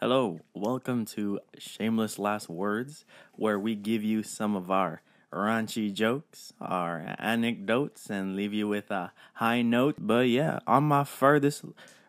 [0.00, 3.04] Hello, welcome to Shameless Last Words,
[3.34, 8.92] where we give you some of our raunchy jokes, our anecdotes, and leave you with
[8.92, 9.96] a high note.
[9.98, 11.64] But yeah, on my furthest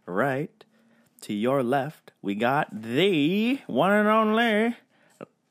[0.05, 0.63] right
[1.21, 4.75] to your left, we got the one and only,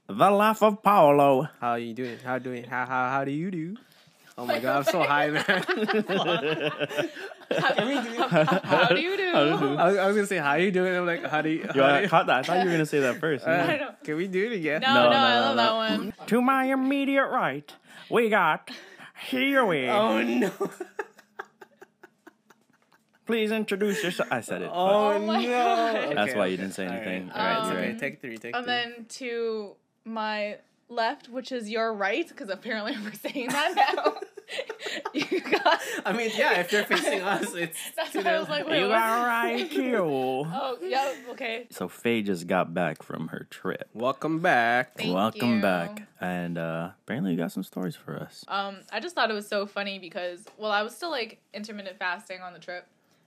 [0.07, 1.49] the life of Paulo.
[1.61, 2.19] How you doing?
[2.25, 2.63] How doing?
[2.63, 3.77] How how how do you do?
[4.39, 7.11] Oh my god, I'm so high, man.
[7.51, 9.33] How, how do you do?
[9.35, 9.45] I
[9.89, 10.95] was, I was gonna say how you doing.
[10.95, 11.61] I'm like, how do you?
[11.75, 12.39] Yo, how do I caught that.
[12.39, 13.47] I thought you were gonna say that first.
[13.47, 13.91] Uh, I know.
[14.05, 14.81] can we do it again?
[14.83, 15.63] No, No, no, no, I love no.
[15.63, 16.15] that one.
[16.27, 17.73] To my immediate right,
[18.11, 18.71] we got
[19.29, 19.89] Huey.
[19.89, 20.51] Oh no!
[23.27, 24.29] Please introduce yourself.
[24.33, 24.71] I said it.
[24.73, 25.49] Oh, Oh my no!
[25.51, 26.17] God.
[26.17, 27.31] That's why you didn't say anything.
[27.31, 27.99] All right, Um, all right, okay.
[27.99, 28.39] Take three.
[28.39, 28.73] Take And three.
[28.75, 29.73] then to
[30.07, 30.57] my
[30.89, 34.15] left, which is your right, because apparently we're saying that now.
[35.15, 35.81] You got.
[36.05, 37.79] I mean, yeah, if they're facing us, it's.
[37.97, 38.99] That's to why I was like, wait, You what?
[38.99, 39.97] are right, Q.
[39.99, 41.67] Oh, yeah, okay.
[41.71, 43.89] So Faye just got back from her trip.
[43.95, 44.97] Welcome back.
[44.97, 45.63] Thank Welcome you.
[45.63, 46.03] back.
[46.21, 48.45] And uh apparently you got some stories for us.
[48.49, 51.99] Um, I just thought it was so funny because, well, I was still like intermittent
[51.99, 52.87] fasting on the trip.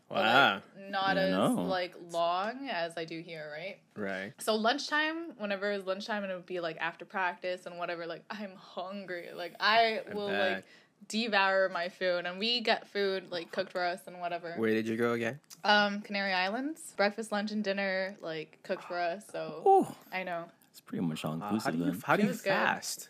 [0.09, 0.61] but, like, Wow.
[0.89, 1.53] not I as know.
[1.63, 3.77] like long as I do here, right?
[3.95, 4.33] Right.
[4.39, 8.05] So lunchtime, whenever it was lunchtime, and it would be like after practice and whatever.
[8.05, 9.29] Like I'm hungry.
[9.33, 10.51] Like I I will bet.
[10.55, 10.65] like
[11.07, 14.53] devour my food, and we get food like cooked for us and whatever.
[14.57, 15.39] Where did you go again?
[15.63, 19.23] Um, Canary Islands, breakfast, lunch, and dinner like cooked for us.
[19.31, 20.45] So Ooh, I know.
[20.71, 22.01] it's pretty much all Uh, how inclusive do you then.
[22.05, 23.09] how do you fast?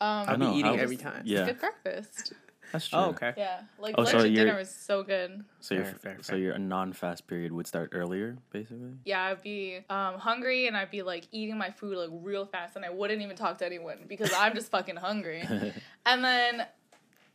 [0.00, 1.22] Um, I'll be know, eating how- every time.
[1.26, 1.46] Yeah.
[1.46, 2.32] good breakfast.
[2.72, 3.00] That's true.
[3.00, 3.34] Oh, okay.
[3.36, 5.44] Yeah, like Oh, lunch so and dinner was so good.
[5.58, 6.38] So your Fair, fair, so fair.
[6.38, 8.92] your non-fast period would start earlier, basically.
[9.04, 12.76] Yeah, I'd be um, hungry and I'd be like eating my food like real fast,
[12.76, 15.42] and I wouldn't even talk to anyone because I'm just fucking hungry.
[16.06, 16.64] And then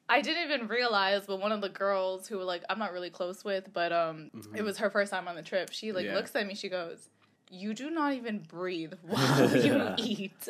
[0.07, 3.43] I didn't even realize, but one of the girls who like I'm not really close
[3.43, 5.71] with, but um, it was her first time on the trip.
[5.71, 6.13] She like Yeah.
[6.13, 7.09] looks at me, she goes,
[7.49, 10.47] "You do not even breathe while you eat."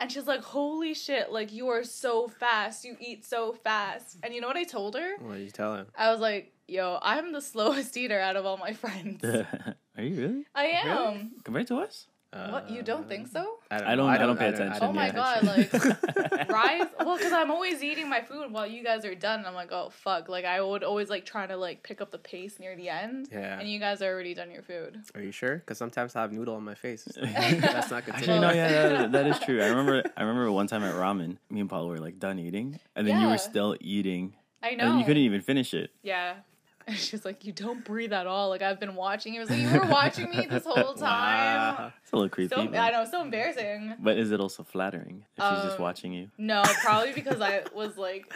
[0.00, 1.30] And she's like, "Holy shit!
[1.30, 2.84] Like you are so fast.
[2.84, 5.16] You eat so fast." And you know what I told her?
[5.18, 5.86] What did you tell him?
[5.94, 9.22] I was like, "Yo, I'm the slowest eater out of all my friends.
[9.96, 10.46] Are you really?
[10.54, 12.08] I am." Compared to us?
[12.32, 13.58] What you don't think so?
[13.70, 14.08] Uh, I don't.
[14.08, 15.12] I don't- I don't pay attention, Oh my yeah.
[15.12, 15.42] god!
[15.44, 15.72] Like
[16.48, 16.86] rise.
[16.98, 19.40] Well, because I'm always eating my food while you guys are done.
[19.40, 20.28] And I'm like, oh fuck!
[20.30, 23.28] Like I would always like try to like pick up the pace near the end.
[23.30, 23.58] Yeah.
[23.58, 25.02] And you guys are already done your food.
[25.14, 25.56] Are you sure?
[25.56, 27.04] Because sometimes I have noodle on my face.
[27.20, 28.40] That's not Actually, considered.
[28.40, 29.60] no, yeah, that, that is true.
[29.62, 32.78] I remember, I remember one time at ramen, me and Paul were like done eating,
[32.96, 34.90] and then you were still eating, I know.
[34.90, 35.90] and you couldn't even finish it.
[36.02, 36.36] Yeah.
[36.86, 38.48] And she's like, you don't breathe at all.
[38.48, 39.34] Like I've been watching.
[39.34, 41.76] It was like you were watching me this whole time.
[41.78, 41.92] Wow.
[42.02, 42.54] It's a little creepy.
[42.54, 43.94] So but, I know, so embarrassing.
[44.00, 46.28] but is it also flattering if she's just Um, watching you?
[46.38, 48.32] No, probably because I was like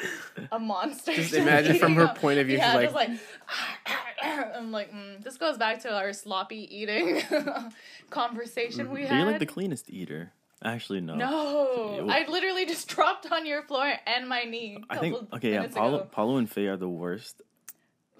[0.53, 1.13] a monster.
[1.13, 3.11] Just imagine from her point of view, Yeah, she's just like
[4.23, 7.23] I'm like, mm, this goes back to our sloppy eating
[8.11, 9.17] conversation we Are had.
[9.19, 10.33] You're like the cleanest eater?
[10.65, 11.17] Actually, no.
[11.17, 14.83] no, I literally just dropped on your floor and my knee.
[14.89, 15.67] I think okay, yeah.
[15.67, 16.09] Paulo.
[16.11, 17.43] Paulo and Faye are the worst.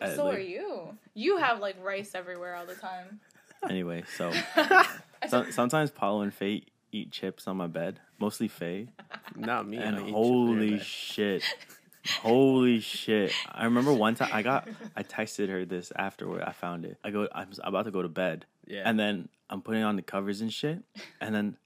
[0.01, 0.99] At, So like- are you.
[1.15, 3.21] You have like rice everywhere all the time.
[3.69, 4.33] Anyway, so,
[5.29, 8.89] so sometimes Paulo and Faye eat chips on my bed, mostly Faye,
[9.37, 9.79] Not me.
[9.79, 11.43] And holy shit,
[12.21, 13.33] holy shit!
[13.51, 16.43] I remember one time I got I texted her this afterward.
[16.43, 16.99] I found it.
[17.03, 18.83] I go, I'm about to go to bed, yeah.
[18.85, 20.83] and then I'm putting on the covers and shit,
[21.21, 21.57] and then.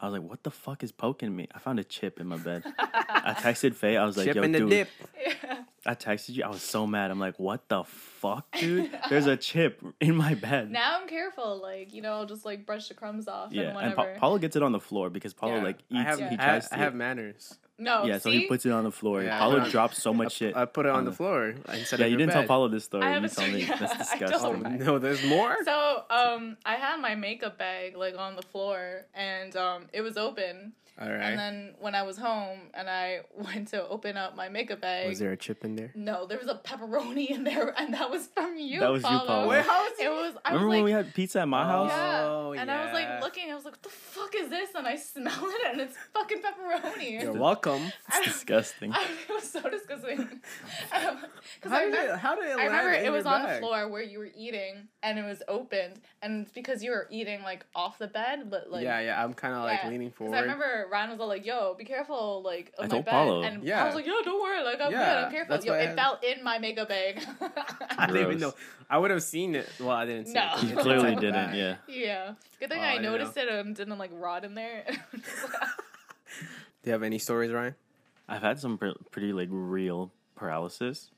[0.00, 2.36] I was like, "What the fuck is poking me?" I found a chip in my
[2.36, 2.62] bed.
[2.78, 3.96] I texted Faye.
[3.96, 4.88] I was like, chip "Yo, in the dude, dip.
[5.16, 5.63] yeah.
[5.86, 6.44] I texted you.
[6.44, 7.10] I was so mad.
[7.10, 8.90] I'm like, what the fuck, dude?
[9.10, 10.70] There's a chip in my bed.
[10.70, 11.60] Now I'm careful.
[11.60, 14.38] Like you know, I'll just like brush the crumbs off yeah, and and pa- Paulo
[14.38, 15.62] gets it on the floor because Paulo Yeah.
[15.62, 16.00] like eats.
[16.00, 16.28] I have, Yeah.
[16.30, 16.74] He I tries have, to.
[16.76, 17.58] I have manners.
[17.78, 18.40] No, yeah, so see?
[18.40, 19.22] he puts it on the floor.
[19.22, 20.56] Yeah, I Paulo put it on- drops so much shit.
[20.56, 22.48] I put it on the the- floor instead Yeah, of you didn't tell bed.
[22.48, 23.04] Paulo this story.
[23.04, 24.62] I have You a told me that's disgusting.
[24.62, 24.78] don't.
[24.80, 25.56] No, there's more.
[25.64, 30.16] So, um, I had my makeup bag like on the floor, and um, it was
[30.16, 30.72] open.
[30.96, 31.20] All right.
[31.22, 35.08] And then when I was home and I went to open up my makeup bag,
[35.08, 35.90] Was there a chip in there?
[35.96, 38.78] no, there was a pepperoni in there, and that was from you.
[38.78, 39.26] That was you, Paulo.
[39.26, 39.48] Paulo.
[39.48, 40.34] Wait, how is It was.
[40.44, 41.90] I Remember was when we had pizza at my house?
[41.90, 43.50] yeah, Oh, and I was like looking.
[43.50, 44.70] I was like, what the fuck is this?
[44.74, 47.22] And I smell it, and it's fucking pepperoni.
[47.22, 47.82] You're welcome.
[48.08, 48.92] It's disgusting.
[48.92, 50.40] I, it was so disgusting.
[50.94, 51.18] Um,
[51.56, 52.18] because How I did remember, it?
[52.18, 54.28] How did it I remember in it was your on the floor where you were
[54.36, 58.50] eating, and it was opened, and it's because you were eating like off the bed,
[58.50, 59.22] but like yeah, yeah.
[59.22, 60.36] I'm kind of like Yeah, leaning 'Cause forward.
[60.36, 63.10] I remember Ryan was all like, "Yo, be careful, like of I my told bed,"
[63.12, 63.42] Paulo.
[63.42, 65.80] and I was like, "Yo, don't worry, like I'm good, I'm careful." that's Yo, why
[65.80, 67.22] it I- fell in my makeup bag.
[67.98, 68.54] I didn't even know.
[68.90, 69.68] I would have seen it.
[69.80, 70.50] Well, I didn't see No.
[70.56, 70.62] it.
[70.64, 71.54] You You clearly didn't.
[71.54, 71.76] Yeah.
[71.88, 74.84] yeah, good thing Oh, I I didn't noticed it and didn't like rot in there.
[75.12, 77.74] Do you have any stories, Ryan?
[78.28, 81.10] I've had some pre- pretty like real paralysis.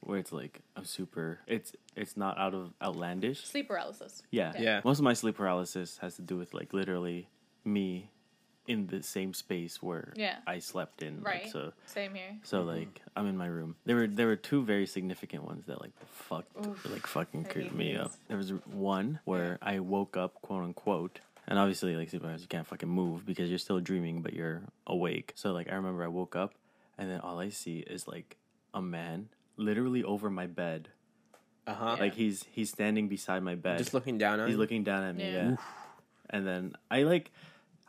[0.00, 1.40] where it's like I'm super.
[1.46, 3.44] It's it's not out of outlandish.
[3.44, 4.22] Sleep paralysis.
[4.30, 4.52] Yeah.
[4.58, 4.80] Yeah.
[4.84, 7.28] Most of my sleep paralysis has to do with like literally
[7.64, 8.10] me
[8.66, 10.36] in the same space where Yeah.
[10.46, 11.22] I slept in.
[11.22, 11.44] Right.
[11.44, 12.36] Like, so Same here.
[12.42, 12.68] so mm-hmm.
[12.68, 13.76] like I'm in my room.
[13.86, 16.84] There were there were two very significant ones that like fucked Oof.
[16.90, 18.12] like fucking I creeped me up.
[18.28, 21.20] There was one where I woke up quote unquote.
[21.48, 24.62] And obviously, like sleep paralysis, you can't fucking move because you're still dreaming, but you're
[24.86, 25.32] awake.
[25.34, 26.54] So, like, I remember I woke up,
[26.98, 28.36] and then all I see is like
[28.74, 30.90] a man literally over my bed.
[31.66, 31.96] Uh huh.
[31.98, 33.78] Like he's he's standing beside my bed.
[33.78, 34.46] Just looking down on.
[34.46, 34.50] Me.
[34.50, 34.60] He's you?
[34.60, 35.50] looking down at me, Yeah.
[35.50, 35.56] yeah.
[36.30, 37.30] And then I like,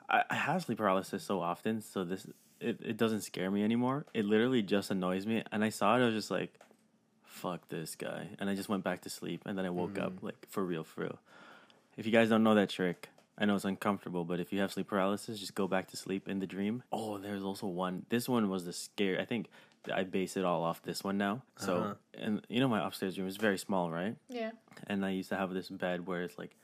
[0.10, 2.26] I, I have sleep paralysis so often, so this
[2.62, 4.06] it, it doesn't scare me anymore.
[4.14, 5.44] It literally just annoys me.
[5.52, 6.54] And I saw it, I was just like,
[7.24, 8.30] fuck this guy.
[8.40, 9.44] And I just went back to sleep.
[9.46, 11.20] And then I woke up like for real, for real.
[11.98, 13.10] If you guys don't know that trick,
[13.40, 16.28] I know it's uncomfortable, but if you have sleep paralysis, just go back to sleep
[16.28, 16.84] in the dream.
[16.92, 18.06] Oh, there's also one.
[18.10, 19.20] This one was the scare.
[19.20, 19.48] I think
[19.94, 21.44] I base it all off this one now.
[21.58, 21.94] So, Uh-huh.
[22.16, 24.16] and you know, my upstairs room is very small, right?
[24.28, 24.52] Yeah.
[24.88, 26.56] and I used to have this bed where it's like,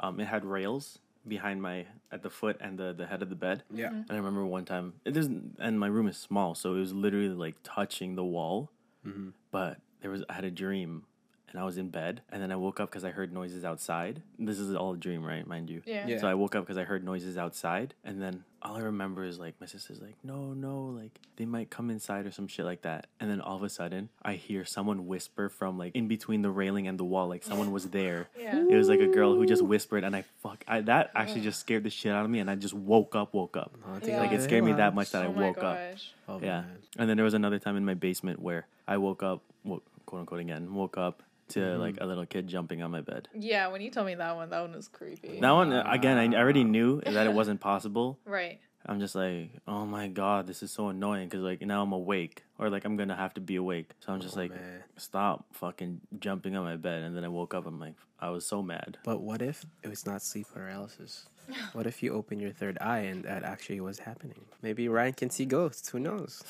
[0.00, 3.36] um, it had rails behind my at the foot and the the head of the
[3.36, 3.62] bed.
[3.70, 3.90] Yeah.
[3.90, 6.92] And I remember one time it doesn't, and my room is small, so it was
[6.92, 8.70] literally like touching the wall.
[9.06, 9.32] Mhm.
[9.50, 11.04] But there was I had a dream,
[11.50, 14.22] and I was in bed, and then I woke up because I heard noises outside.
[14.38, 15.46] This is all a dream, right?
[15.46, 15.82] Mind you.
[15.86, 16.06] Yeah.
[16.06, 16.18] Yeah.
[16.20, 19.38] So I woke up because I heard noises outside, and then all I remember is
[19.38, 22.82] like my sister's like, "No, no, like they might come inside or some shit like
[22.82, 26.42] that." And then all of a sudden, I hear someone whisper from like in between
[26.42, 28.28] the railing and the wall, like someone was there.
[28.38, 28.64] Yeah.
[28.70, 31.60] It was like a girl who just whispered, and I fuck, I that actually just
[31.60, 33.72] scared the shit out of me, and I just woke up, woke up.
[33.86, 34.20] Oh, Yeah.
[34.20, 35.76] Like it scared me that much that I oh my woke up.
[35.92, 36.12] gosh.
[36.28, 36.62] Oh, Yeah.
[36.62, 36.78] man.
[36.98, 40.20] And then there was another time in my basement where I woke up, wo- quote
[40.20, 41.80] unquote again, woke up to Mm-hmm.
[41.80, 43.28] like a little kid jumping on my bed.
[43.34, 45.40] Yeah, when you told me that one, that one was creepy.
[45.40, 48.18] That one, again, I already knew that it wasn't possible.
[48.24, 48.60] Right.
[48.86, 52.44] I'm just like, oh my god, this is so annoying because like now I'm awake
[52.58, 53.90] or like I'm gonna have to be awake.
[54.00, 54.82] So I'm just Oh, like, man.
[54.96, 57.02] stop fucking jumping on my bed.
[57.02, 57.66] And then I woke up.
[57.66, 58.96] I'm like, I was so mad.
[59.04, 61.26] But what if it was not sleep paralysis?
[61.72, 64.44] What if you open your third eye and that actually was happening?
[64.62, 65.88] Maybe Ryan can see ghosts.
[65.88, 66.42] Who knows?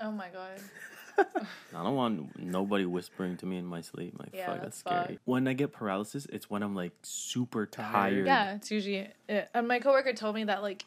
[0.00, 0.58] Oh my god.
[1.18, 4.14] I don't want nobody whispering to me in my sleep.
[4.18, 5.14] Like, Yeah, fuck, that's that's scary.
[5.16, 5.20] fucked.
[5.24, 7.92] When I get paralysis, it's when I'm like super Tired.
[7.92, 8.26] tired.
[8.26, 9.48] Yeah, it's usually it.
[9.54, 10.84] And my coworker told me that like,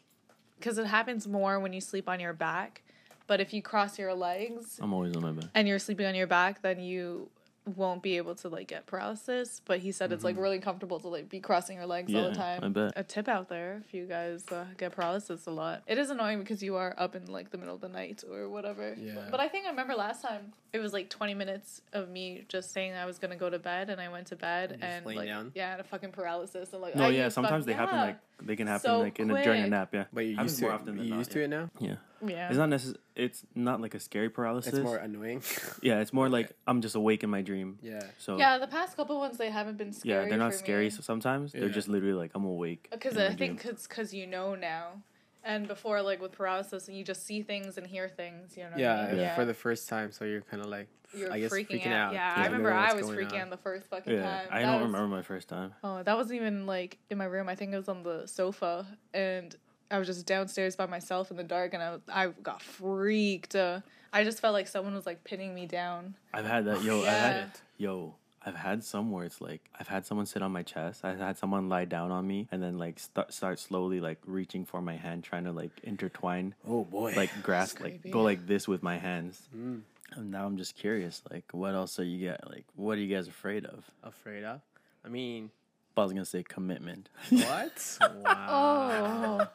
[0.58, 2.82] because it happens more when you sleep on your back,
[3.26, 5.50] but if you cross your legs I'm always on my back.
[5.54, 7.28] and you're sleeping on your back, then you
[7.76, 9.60] won't be able to like get paralysis.
[9.64, 12.34] But he said it's like really comfortable to like be crossing your legs all the
[12.34, 12.64] time.
[12.64, 12.92] I bet.
[12.96, 15.82] A tip out there if you guys uh, get paralysis a lot.
[15.86, 18.48] It is annoying because you are up in like the middle of the night or
[18.48, 18.94] whatever.
[18.98, 19.28] Yeah.
[19.30, 22.72] But I think I remember last time it was like 20 minutes of me just
[22.72, 25.26] saying I was gonna go to bed and I went to bed And and, like
[25.28, 25.52] down?
[25.54, 28.18] yeah, and a fucking paralysis and like No, I yeah, sometimes fuck- they happen like
[28.42, 29.90] they can happen So like in a, during a nap.
[29.92, 30.72] Yeah, But you're Happens used to it.
[30.72, 31.34] often than you not, used yeah.
[31.34, 31.70] to it now?
[31.80, 31.94] Yeah,
[32.26, 32.48] yeah.
[32.48, 34.74] it's not necess- It's not like a scary paralysis.
[34.74, 35.42] It's more annoying.
[35.82, 37.78] yeah, it's more like I'm just awake in my dream.
[37.82, 38.02] yeah.
[38.18, 40.24] So Yeah, the past couple ones they haven't been scary.
[40.24, 40.84] yeah, they're not for scary.
[40.84, 40.90] me.
[40.90, 42.88] So sometimes they're just literally like I'm awake.
[42.92, 45.02] Uh, because I think it's because you know now,
[45.44, 48.56] and before like with paralysis, you just see things and hear things.
[48.56, 48.70] You know.
[48.70, 49.20] what I Yeah, mean?
[49.20, 51.86] and for the first time, so you're kind of like, You're I guess, freaking, freaking
[51.92, 52.08] out.
[52.08, 52.12] out.
[52.14, 53.40] Yeah, 'cause I remember I was freaking on.
[53.40, 54.48] out the first fucking yeah, time.
[54.50, 55.72] I That don't was- remember my first time.
[55.82, 57.48] Oh, that wasn't even like in my room.
[57.48, 59.56] I think it was on the sofa, and
[59.90, 63.54] I was just downstairs by myself in the dark, and I I got freaked.
[63.54, 63.80] Uh,
[64.12, 66.14] I just felt like someone was like pinning me down.
[66.32, 66.82] I've had that.
[66.82, 67.62] Yo, I've had it.
[67.78, 68.14] Yo,
[68.44, 71.04] I've had some where it's like I've had someone sit on my chest.
[71.04, 74.64] I've had someone lie down on me and then like start start slowly like reaching
[74.64, 77.14] for my hand, trying to like intertwine, Oh boy.
[77.16, 79.40] like grasp, like go like this with my hands.
[79.56, 79.80] Mm,
[80.16, 82.48] And now I'm just curious, like what else are you get?
[82.48, 83.84] Like what are you guys afraid of?
[84.02, 84.60] afraid of?
[85.04, 85.50] I mean,
[85.96, 87.08] I was gonna say commitment.
[87.30, 87.98] what?
[88.24, 89.38] wow.
[89.40, 89.48] Oh,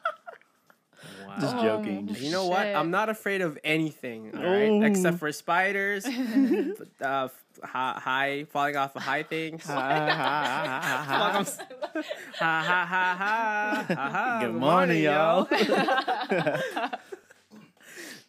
[1.26, 1.34] Wow.
[1.40, 1.62] Just Oh.
[1.62, 2.06] joking.
[2.08, 2.66] Just You know what?
[2.66, 4.70] I'm not afraid of anything, all right?
[4.70, 4.82] Oh.
[4.82, 6.04] Except for spiders,
[7.00, 7.28] uh,
[7.62, 9.66] high, high, falling off of high things.
[9.66, 11.44] ha ha ha
[12.36, 12.56] ha
[12.86, 14.38] ha ha ha.
[14.42, 15.48] Good morning, y'all.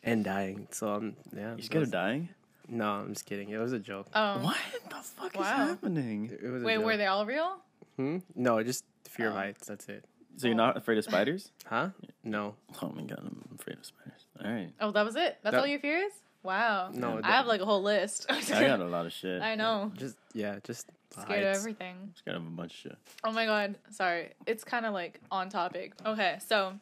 [0.03, 0.67] and dying.
[0.71, 1.55] So um, yeah.
[1.55, 2.29] You scared of those- dying?
[2.67, 3.49] No, I'm just kidding.
[3.49, 4.07] It was a joke.
[4.15, 4.39] oh.
[4.39, 4.57] What
[4.89, 5.67] the fuck is Wow.
[5.67, 6.31] happening?
[6.41, 6.85] It was a Wait, joke.
[6.85, 7.57] were they all real?
[7.97, 8.17] Hmm?
[8.35, 9.37] No, just fear of Oh.
[9.37, 9.67] heights.
[9.67, 10.03] That's it.
[10.37, 11.51] So you're not afraid of spiders?
[11.65, 11.89] Huh?
[12.23, 12.55] No.
[12.81, 14.25] Oh my god, I'm afraid of spiders.
[14.43, 15.37] All right, Oh, that was it.
[15.43, 16.11] That's That- all your fears?
[16.43, 16.89] Wow.
[16.93, 17.19] No.
[17.23, 18.27] I have like a whole list.
[18.29, 19.41] I got a lot of shit.
[19.51, 19.91] I know.
[19.95, 21.59] Just yeah, just Scared of heights.
[21.59, 21.95] everything.
[22.15, 22.97] Scared of a bunch of shit.
[23.23, 23.75] Oh my god.
[23.89, 24.29] Sorry.
[24.45, 25.93] It's kind of like on topic.
[26.05, 26.73] Okay, so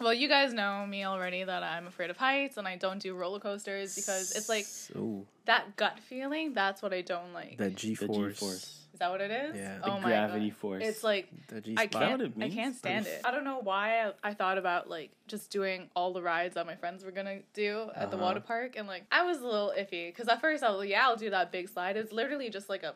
[0.00, 3.14] well, you guys know me already that I'm afraid of heights and I don't do
[3.14, 4.66] roller coasters because it's like
[4.96, 6.52] Ooh, that gut feeling.
[6.54, 7.56] That's what I don't like.
[7.56, 8.76] the G The force.
[9.00, 9.08] G-force.
[9.08, 9.56] that what it is?
[9.56, 9.78] Yeah.
[9.78, 10.56] The Oh my gravity god.
[10.58, 10.82] force.
[10.86, 12.32] It's like The G I can't.
[12.40, 13.20] I can't stand it.
[13.24, 16.66] I don't know why I, I thought about like just doing all the rides that
[16.66, 18.26] my friends were gonna do at the Uh-huh.
[18.26, 20.88] water park, and like I was a little iffy because at first I was like,
[20.90, 21.96] yeah, I'll do that big slide.
[21.96, 22.94] It's literally just like a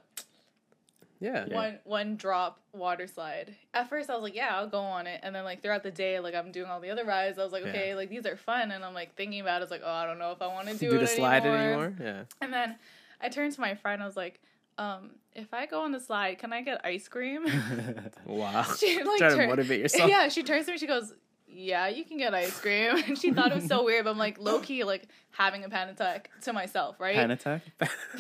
[1.21, 1.47] Yeah.
[1.49, 1.55] Yeah.
[1.55, 3.55] one one drop water slide.
[3.73, 5.91] At first I was like, yeah, I'll go on it, and then like throughout the
[5.91, 7.39] day, like I'm doing all the other rides.
[7.39, 7.71] I was like, Yeah.
[7.71, 10.07] okay, like these are fun, and I'm like thinking about it, it's like, oh, I
[10.07, 11.85] don't know if I want to do, Do, it the slide anymore.
[11.85, 11.97] anymore?
[12.01, 12.23] Yeah.
[12.43, 12.77] And then
[13.21, 14.03] I turned to my friend.
[14.03, 14.41] I was like,
[14.77, 17.45] um, if I go on the slide, can I get ice cream?
[18.27, 18.63] Wow.
[18.79, 20.09] she like Trying to turned- motivate yourself.
[20.11, 20.79] yeah, she turns to me.
[20.79, 21.13] She goes,
[21.47, 24.05] "Yeah, you can get ice cream." And she thought it was so weird.
[24.05, 27.15] But I'm like low key, like having a panic attack to myself, right?
[27.17, 27.63] Panic attack.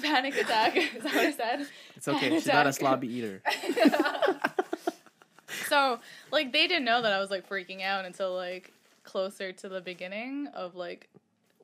[0.02, 0.76] Panic attack.
[0.76, 1.66] Is that what I said?
[1.97, 2.18] It's okay.
[2.21, 2.83] Panic She's not a attack.
[3.00, 3.42] slobby eater.
[5.68, 5.99] so
[6.30, 8.73] like they didn't know that I was like freaking out until like
[9.04, 11.09] closer to the beginning of like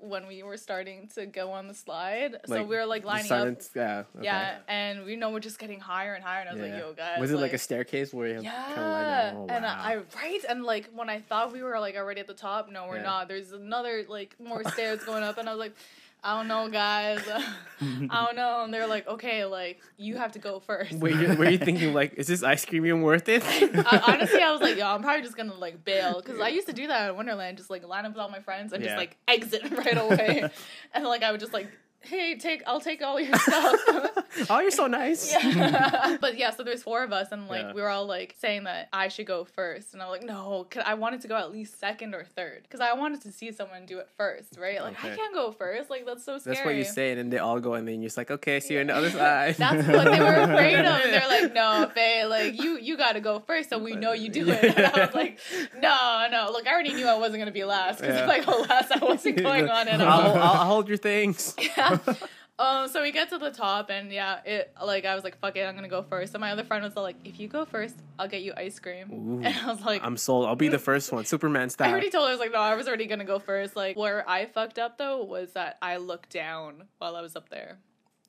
[0.00, 2.37] when we were starting to go on the slide.
[2.47, 3.28] so we were like lining up.
[3.28, 4.04] silence- Yeah.
[4.16, 4.25] okay.
[4.25, 6.69] Yeah, and we know we're just getting higher and higher, and I was Yeah.
[6.75, 9.42] like, "Yo, guys!" Was it like, a staircase where you have Yeah, kind of?
[9.42, 9.76] Oh, and wow.
[9.78, 12.87] I right and like when I thought we were like already at the top, no,
[12.88, 13.02] we're Yeah.
[13.02, 13.28] not.
[13.28, 15.75] There's another like more stairs going up, and I was like,
[16.23, 17.21] I don't know, guys,
[17.81, 18.65] I don't know.
[18.65, 20.93] And they're like, okay, like you have to go first.
[20.93, 23.43] Wait, you, were you thinking like, is this ice cream even worth it?
[23.47, 26.67] I, honestly, I was like, yo, I'm probably just gonna like bail because I used
[26.67, 28.89] to do that in Wonderland, just like line up with all my friends and Yeah.
[28.91, 30.50] just like exit right away,
[30.95, 31.69] and like I would just like,
[32.02, 33.80] hey, take, I'll take all your stuff.
[34.50, 35.33] oh, you're so nice.
[35.40, 36.16] Yeah.
[36.21, 37.73] but yeah, so there's four of us, and like Yeah.
[37.73, 40.83] we were all like saying that I should go first, and I'm like, no, 'cause
[40.87, 43.87] I wanted to go at least second or third, because I wanted to see someone
[43.87, 44.80] do it first, right?
[44.83, 46.57] Like I can't go first, like that's so scary.
[46.57, 48.61] That's what you say, and then they all go, and then you're just like, okay,
[48.61, 49.57] see you on the other side.
[49.57, 51.02] That's what they were afraid of.
[51.02, 54.49] They're like, no, Faye, like you you gotta go first, so we know you do
[54.49, 54.64] it.
[54.76, 55.38] And I was like,
[55.78, 56.50] no, no.
[56.52, 58.25] Look, I already knew I wasn't gonna be last because Yeah.
[58.25, 60.00] if I go last, I wasn't going on it.
[60.00, 61.54] I'll, I'll, I'll hold your things.
[61.59, 61.89] yeah.
[62.61, 65.56] Um, so we get to the top, and yeah, it like I was like, "Fuck
[65.56, 66.35] it, I'm gonna go first.
[66.35, 68.78] And my other friend was all like, "If you go first, I'll get you ice
[68.78, 69.42] cream." Ooh.
[69.42, 70.44] And I was like, I'm sold.
[70.44, 72.59] I'll be the first one, Superman style." I already told her I was like, "No,
[72.59, 73.76] I was already gonna go first.
[73.76, 77.49] Like where I fucked up though was that I looked down while I was up
[77.49, 77.78] there.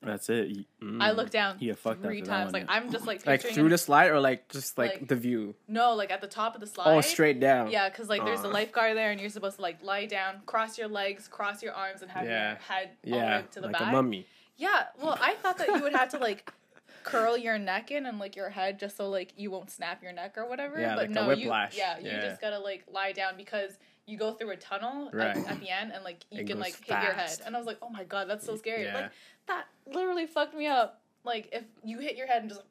[0.02, 0.48] That's it.
[0.48, 0.64] You-
[1.00, 1.16] I mm.
[1.16, 2.52] looked down You got fucked three that times.
[2.52, 2.76] one, Like yeah.
[2.76, 5.54] I'm just like like through it- the slide, or like just like, Like- the view.
[5.68, 6.96] no, like at the top of the oh, slide.
[6.96, 7.70] Oh, straight down.
[7.70, 10.76] Yeah, because like there's a lifeguard there, and you're supposed to like lie down, cross
[10.78, 12.48] your legs, cross your arms, and have Yeah.
[12.50, 13.82] your head all the Yeah, way to the like back.
[13.88, 14.26] a mummy.
[14.56, 16.52] Yeah, well, I thought that you would have to like
[17.04, 20.12] curl your neck in and like your head just so like you won't snap your
[20.12, 20.80] neck or whatever.
[20.80, 21.74] Yeah, but like a no, whiplash.
[21.74, 25.36] you yeah, you just gotta like lie down because you go through a tunnel Right.
[25.36, 27.40] at, at the end and like you It can like hit your head.
[27.46, 28.84] And I was like, oh my god, that's so scary.
[28.84, 28.94] Yeah.
[28.94, 29.10] Like
[29.46, 31.00] that literally fucked me up.
[31.24, 32.62] Like if you hit your head and just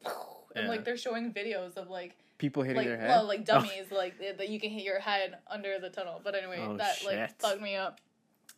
[0.55, 0.69] and Yeah.
[0.69, 3.07] like they're showing videos of like People hitting like their head.
[3.09, 3.43] well like Oh.
[3.43, 6.19] dummies like that you can hit your head under the tunnel.
[6.23, 7.31] But anyway, Oh, that like shit.
[7.39, 7.99] fucked me up.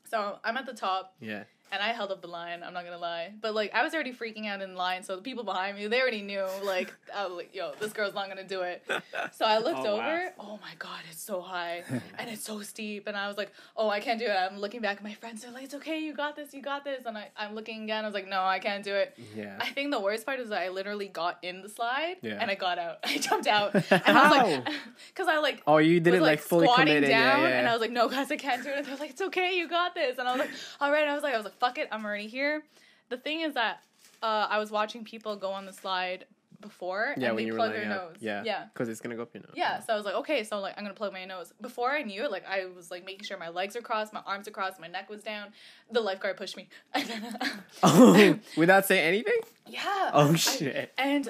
[0.10, 1.44] So I'm at the top Yeah.
[1.74, 2.64] And I held up the line.
[2.64, 5.22] I'm not gonna lie, but like I was already freaking out in line, so the
[5.22, 6.46] people behind me they already knew.
[6.64, 8.84] Like I was like, "Yo, this girl's not gonna do it."
[9.34, 10.10] So I looked Oh, wow.
[10.12, 10.34] over.
[10.40, 11.84] Oh my god, it's so high
[12.20, 14.82] and it's so steep, and I was like, "Oh, I can't do it." I'm looking
[14.82, 15.42] back at my friends.
[15.42, 18.04] They're like, "It's okay, you got this, you got this." And I, I'm looking again.
[18.06, 19.58] I was like, "No, I can't do it." Yeah.
[19.60, 22.38] I think the worst part is that I literally got in the slide Yeah.
[22.40, 23.00] and I got out.
[23.04, 24.74] I jumped out, and I was like,
[25.10, 27.10] because I like Oh, you was didn't like, fully squatting committed.
[27.10, 27.60] down, yeah, yeah.
[27.60, 29.58] and I was like, "No, guys, I can't do it." And They're like, "It's okay,
[29.58, 30.52] you got this." And I was like,
[30.82, 32.64] "All right." I was like, "I was like, fuck it, I'm already here."
[33.10, 33.84] The thing is that
[34.22, 36.26] uh, I was watching people go on the slide
[36.62, 37.90] before, yeah, and when they plug their out.
[38.12, 38.16] nose.
[38.22, 38.42] Yeah.
[38.46, 39.52] yeah, Because it's gonna go up your nose.
[39.54, 39.80] yeah.
[39.82, 41.52] So I was like, okay, so like I'm gonna plug my nose.
[41.62, 44.22] Before I knew it, like I was like making sure my legs are crossed, my
[44.26, 45.48] arms are crossed, my neck was down.
[45.92, 46.70] The lifeguard pushed me.
[47.84, 49.40] Oh, without saying anything?
[49.68, 50.12] yeah.
[50.14, 50.94] Oh I- shit.
[50.98, 51.30] and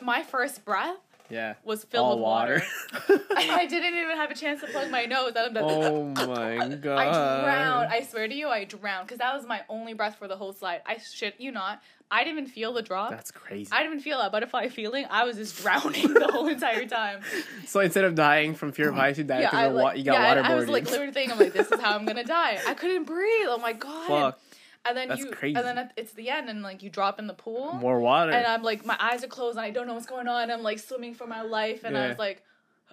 [0.00, 0.96] my first breath
[1.30, 1.54] Yeah.
[1.64, 2.62] was filled All with water.
[3.08, 3.22] water.
[3.36, 5.32] I didn't even have a chance to plug my nose.
[5.36, 6.98] I'm oh my god.
[6.98, 7.92] I drowned.
[7.92, 10.52] I swear to you, I drowned because that was my only breath for the whole
[10.52, 10.80] slide.
[10.86, 11.82] I shit you not.
[12.10, 13.10] I didn't even feel the drop.
[13.10, 13.70] That's crazy.
[13.70, 15.04] I didn't even feel that butterfly feeling.
[15.10, 17.20] I was just drowning the whole entire time.
[17.66, 19.82] So instead of dying from fear of heights, you died yeah, because I, of wa-
[19.82, 20.44] like, you got yeah, waterboarded.
[20.50, 22.58] I was like literally thinking, I'm like, this is how I'm gonna die.
[22.66, 23.46] I couldn't breathe.
[23.48, 24.06] Oh my god.
[24.08, 24.40] Fuck.
[24.84, 25.56] And then That's you, crazy.
[25.56, 28.30] and then it's the end, and like you drop in the pool, More water.
[28.32, 30.50] and I'm like, my eyes are closed, and I don't know what's going on.
[30.50, 32.42] I'm like swimming for my life, and I was like,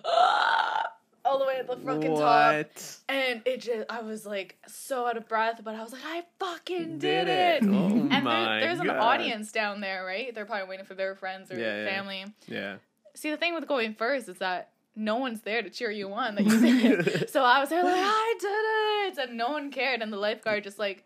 [0.03, 0.91] ah,
[1.23, 2.65] all the way at the fucking top.
[3.09, 6.23] And it just, I was like so out of breath, but I was like, I
[6.39, 7.63] fucking Did did, it.
[7.63, 7.69] it.
[7.69, 10.33] Oh and there- there's an audience down there, right?
[10.33, 11.89] They're probably waiting for their friends or Yeah, yeah.
[11.89, 12.25] family.
[12.47, 12.75] Yeah.
[13.15, 16.35] See, the thing with going first is that no one's there to cheer you on
[16.35, 17.29] that you did it.
[17.35, 20.63] so I was there like, I did it, and no one cared, and the lifeguard
[20.63, 21.05] just like,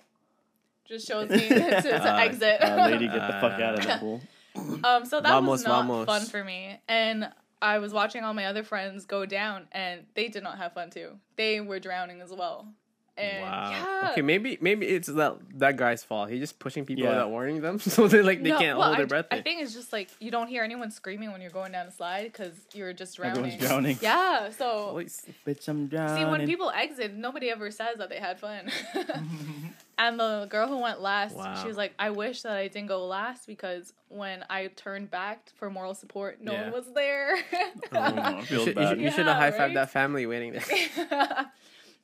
[0.90, 2.62] just shows me to, to Uh, exit.
[2.62, 4.22] uh, lady, get the fuck out of the pool.
[4.84, 6.06] Um, so that Vamos, was not vamos.
[6.06, 6.82] fun for me.
[6.90, 7.30] And
[7.62, 10.90] I was watching all my other friends go down, and they did not have fun
[10.90, 11.12] too.
[11.38, 12.68] They were drowning as well.
[13.20, 13.70] And wow.
[13.72, 14.10] yeah.
[14.12, 16.30] Okay, maybe maybe it's that that guy's fault.
[16.30, 17.10] He's just pushing people Yeah.
[17.12, 19.26] without warning them, so they like they No, can't well, hold I, their breath.
[19.32, 19.44] I in.
[19.44, 22.24] think it's just like you don't hear anyone screaming when you're going down a slide
[22.24, 23.38] because you're just drowning.
[23.46, 23.98] Everyone's drowning.
[24.02, 24.98] Yeah, so
[25.46, 26.26] Bitch, I'm drowning.
[26.26, 28.72] see when people exit, nobody ever says that they had fun.
[29.98, 31.56] and the girl who went last, Wow.
[31.62, 35.50] she was like, "I wish that I didn't go last because when I turned back
[35.56, 36.64] for moral support, no Yeah.
[36.64, 37.38] one was there."
[37.92, 38.90] Oh, I you feel should, you bad.
[38.90, 39.74] should, you should have high fived right?
[39.76, 41.48] that family waiting there.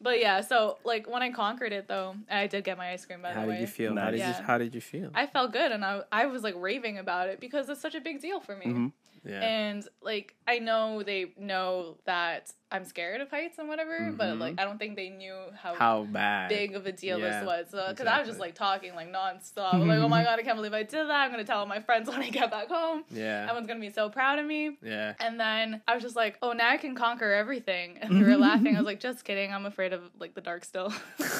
[0.01, 3.21] But yeah, so like when I conquered it though, I did get my ice cream
[3.21, 3.61] by How the did way.
[3.61, 3.95] you feel?
[3.95, 4.27] How did Nice.
[4.27, 4.41] you Yeah.
[4.47, 5.11] How did you feel?
[5.13, 8.01] I felt good and I I was like raving about it because it's such a
[8.01, 8.65] big deal for me.
[8.65, 8.91] Mhm.
[9.25, 9.41] Yeah.
[9.41, 14.39] And like I know they know that I'm scared of heights and whatever, but Mhm.
[14.39, 16.49] like I don't think they knew how, How bad?
[16.49, 17.65] big of a deal Yeah, this was.
[17.71, 20.57] So because I was just like talking like nonstop, like oh my god, I can't
[20.57, 21.11] believe I did that.
[21.11, 23.03] I'm gonna tell all my friends when I get back home.
[23.09, 23.43] Yeah.
[23.43, 24.77] Everyone's gonna be so proud of me.
[24.81, 25.13] Yeah.
[25.19, 27.97] And then I was just like, oh, now I can conquer everything.
[28.01, 28.75] And they were laughing.
[28.75, 29.53] I was like, just kidding.
[29.53, 30.93] I'm afraid of like the dark still.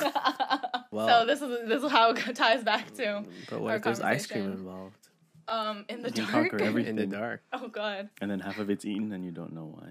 [0.91, 3.99] Well- so this is this is how it ties back to But what if there's
[3.99, 5.04] ice cream involved?
[5.47, 6.29] Um in the You dark.
[6.31, 7.41] conquer every- In the dark.
[7.53, 8.09] oh god.
[8.21, 9.89] and then half of it's eaten, and you don't know why.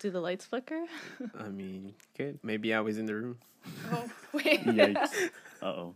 [0.00, 0.84] Do the lights flicker?
[1.38, 2.38] I mean, good.
[2.42, 3.38] Maybe I was in the room.
[3.92, 4.64] oh wait.
[4.64, 5.30] Yikes.
[5.60, 5.94] Uh oh.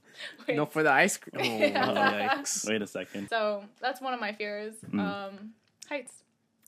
[0.48, 1.36] No, for the ice cream.
[1.40, 2.34] Oh, Yeah.
[2.36, 2.68] yikes.
[2.68, 3.28] Wait a second.
[3.28, 4.74] So that's one of my fears.
[4.90, 4.98] Mm.
[4.98, 5.50] Um,
[5.88, 6.24] heights.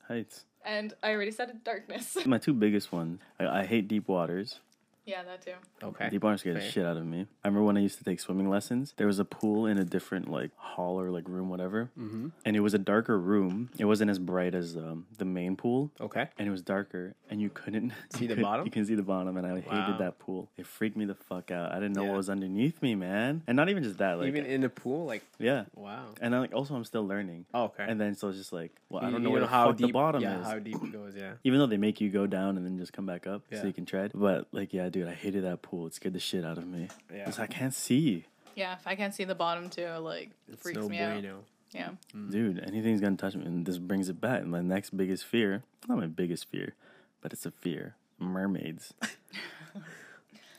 [0.07, 0.45] Heights.
[0.65, 2.17] And I already said it, darkness.
[2.25, 3.19] My two biggest ones.
[3.41, 4.61] I, I hate deep waters.
[5.07, 5.53] Yeah, that too.
[5.83, 6.09] Okay.
[6.11, 6.71] Deep water scared the Fair.
[6.71, 7.27] shit out of me.
[7.45, 8.95] I remember when I used to take swimming lessons.
[8.97, 12.29] There was a pool in a different like hall or like room, whatever, Mm-hmm.
[12.45, 13.71] and it was a darker room.
[13.79, 16.29] It wasn't as bright as um, the main pool, Okay.
[16.39, 18.65] and it was darker, and you couldn't See you the could- bottom?
[18.67, 19.61] You can see the bottom, and I Wow.
[19.87, 20.51] hated that pool.
[20.57, 21.73] It freaked me the fuck out.
[21.73, 22.09] I didn't know Yeah.
[22.11, 24.19] what was underneath me, man, and not even just that.
[24.19, 26.07] Like, Even in the pool, like yeah, wow.
[26.21, 27.47] and I, like also I'm still learning.
[27.55, 27.85] Oh, okay.
[27.87, 30.23] And then so it's just like, well, I don't you know how deep the bottom
[30.23, 30.47] yeah, is.
[30.47, 31.15] how deep it goes.
[31.17, 31.33] Yeah.
[31.45, 33.61] Even though they make you go down and then just come back up Yeah.
[33.61, 34.13] so you can tread.
[34.15, 35.89] But like, yeah, dude, I hated that pool.
[35.89, 36.87] It scared the shit out of me.
[37.13, 37.25] Yeah.
[37.25, 38.27] Because I can't see.
[38.55, 41.13] Yeah, if I can't see the bottom too, like it It's freaks no me out.
[41.21, 41.39] bueno.
[41.73, 41.89] Yeah.
[42.15, 42.31] Mm.
[42.31, 43.45] Dude, anything's gonna touch me.
[43.45, 44.45] And this brings it back.
[44.47, 46.75] My next biggest fear, not my biggest fear,
[47.21, 47.97] but it's a fear.
[48.21, 48.95] Mermaids.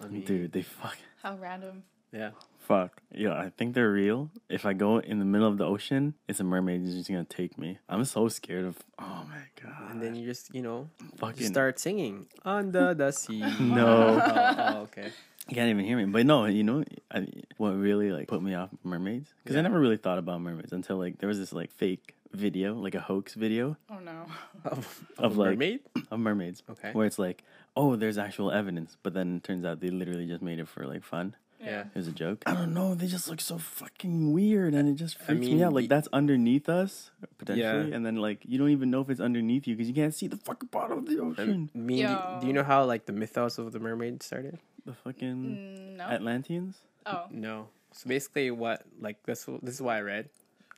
[0.04, 0.98] I mean, Dude, they fuck.
[1.24, 1.84] How random.
[2.15, 2.31] Yeah.
[2.60, 3.01] Fuck.
[3.13, 4.31] Yeah, I think they're real.
[4.50, 7.24] If I go in the middle of the ocean, it's a mermaid that's just gonna
[7.24, 7.77] take me.
[7.88, 8.77] I'm so scared of.
[8.98, 9.91] Oh my god.
[9.91, 11.41] And then you just you know fucking.
[11.43, 13.43] you start singing under the sea.
[13.60, 13.86] No.
[14.25, 15.12] oh, oh, okay.
[15.48, 16.05] You can't even hear me.
[16.05, 19.32] But no, you know I, what really like put me off mermaids?
[19.43, 19.60] Because Yeah.
[19.60, 22.95] I never really thought about mermaids until like there was this like fake video, like
[22.95, 24.25] a hoax video Oh no.
[24.65, 25.80] Of, Of, a like- mermaid.
[26.10, 26.63] of mermaids.
[26.67, 26.89] Okay.
[26.93, 27.43] Where it's like,
[27.78, 30.88] oh, there's actual evidence, but then it turns out they literally just made it for
[30.88, 31.36] like fun.
[31.65, 31.82] Yeah.
[31.93, 32.43] It was a joke.
[32.45, 32.93] I don't know.
[32.95, 35.73] They just look so fucking weird, and it just I freaks mean, me out.
[35.73, 37.95] Like that's underneath us potentially, Yeah.
[37.95, 40.28] and then like you don't even know if it's underneath you because you can't see
[40.28, 41.34] the fucking bottom of the ocean.
[41.38, 41.69] I ocean.
[41.73, 42.38] mean, do, Yo.
[42.41, 44.60] do you know how like the mythos of the mermaid started?
[44.86, 46.04] The fucking Mm, no.
[46.06, 46.78] Atlanteans.
[47.08, 47.25] oh.
[47.32, 47.67] No.
[47.93, 50.30] So basically, what like this this is what I read.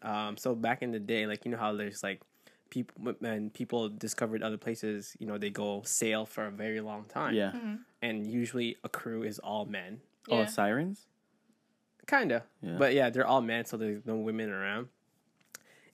[0.01, 2.21] Um, so back in the day, like you know how there's like
[2.69, 7.05] people and people discovered other places, you know they go sail for a very long
[7.05, 7.33] time.
[7.33, 7.51] Yeah.
[8.01, 9.99] and usually a crew is all men.
[10.29, 10.45] Oh, Yeah.
[10.45, 11.07] sirens.
[12.07, 12.77] Kinda, Yeah.
[12.77, 14.87] but yeah, they're all men, so there's no women around.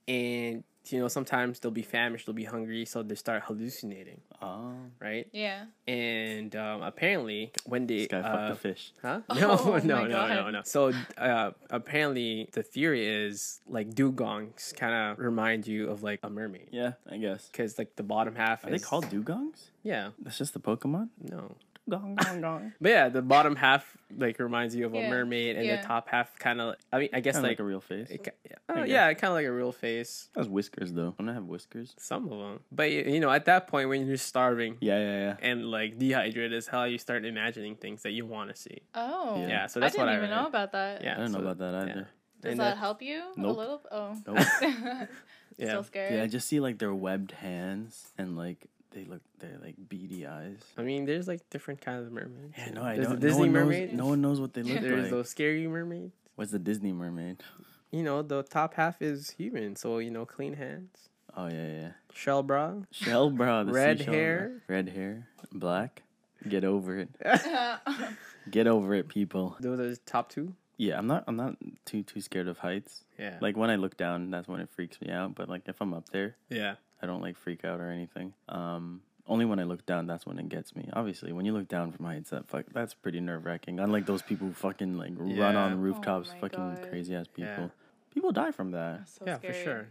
[0.08, 4.76] And you know sometimes they'll be famished, they'll be hungry, so they start hallucinating, Oh,
[5.00, 5.28] right?
[5.32, 5.65] Yeah.
[5.88, 8.91] And um, apparently, when they this guy uh, fucked the fish.
[9.02, 9.22] Huh?
[9.30, 10.54] Oh No, my no, no, no, God.
[10.54, 10.62] no.
[10.65, 16.30] So uh, apparently, the theory is like dugongs kind of remind you of like a
[16.30, 17.48] mermaid Yeah, I guess.
[17.50, 19.69] because like the bottom half Are they called dugongs?
[19.84, 21.10] yeah That's just the Pokemon.
[21.22, 21.56] no.
[21.89, 22.74] Gong gong gong.
[22.80, 25.82] But yeah, the bottom half like reminds you of a mermaid, and yeah.
[25.82, 26.76] the top half kind of.
[26.93, 28.10] I mean, I guess like, like a real face.
[28.10, 30.30] it, yeah, I uh, yeah, kind of like a real face.
[30.34, 31.13] That's whiskers though.
[31.17, 31.93] Don't I have whiskers?
[31.98, 35.36] Some of them, but you know, at that point when you're starving Yeah, yeah, yeah.
[35.41, 38.84] and like dehydrated as hell, you start imagining things that you want to see.
[38.96, 39.41] Oh.
[39.41, 39.48] Yeah.
[39.48, 40.36] Yeah, so I didn't what even read.
[40.38, 41.04] know about that.
[41.04, 42.08] Yeah, I don't know about that either.
[42.41, 43.56] Does And that that- help you Nope.
[43.56, 43.82] a little?
[43.91, 44.17] Oh.
[44.26, 44.38] Nope.
[45.58, 45.67] Yeah.
[45.67, 46.13] Still scared.
[46.15, 50.25] Yeah, I just see like their webbed hands and like they look they're like beady
[50.25, 50.58] eyes.
[50.77, 52.53] I mean, there's like different kinds of mermaids.
[52.58, 53.19] Yeah, no, I There's don't.
[53.19, 53.89] the Disney no one mermaid.
[53.89, 54.91] Knows, no one knows what they look There's like.
[55.01, 56.13] There's those scary mermaids.
[56.36, 57.43] What's the Disney mermaid?
[57.91, 61.89] You know, the top half is human, so you know, clean hands, Oh yeah, yeah.
[62.13, 62.73] shell bra.
[62.91, 63.63] Shell bra.
[63.63, 64.62] The Red hair.
[64.67, 64.75] bra.
[64.77, 65.27] Red hair.
[65.51, 66.01] Black.
[66.47, 67.10] Get over it.
[68.51, 69.56] Get over it, people.
[69.60, 70.53] Those are the top two.
[70.77, 71.23] Yeah, I'm not.
[71.27, 73.03] I'm not too too scared of heights.
[73.17, 73.38] Yeah.
[73.39, 75.36] Like when I look down, that's when it freaks me out.
[75.36, 76.75] But like if I'm up there, yeah.
[77.03, 78.33] I don't like freak out or anything.
[78.49, 80.89] Um, only when I look down, that's when it gets me.
[80.93, 83.79] Obviously, when you look down from heights, that fuck, that's pretty nerve wracking.
[83.79, 86.87] Unlike those people who fucking like run on rooftops, my fucking God.
[86.89, 87.51] crazy ass people.
[87.63, 87.67] Yeah.
[88.13, 89.09] People die from that.
[89.09, 89.53] so yeah, scary.
[89.53, 89.87] for sure.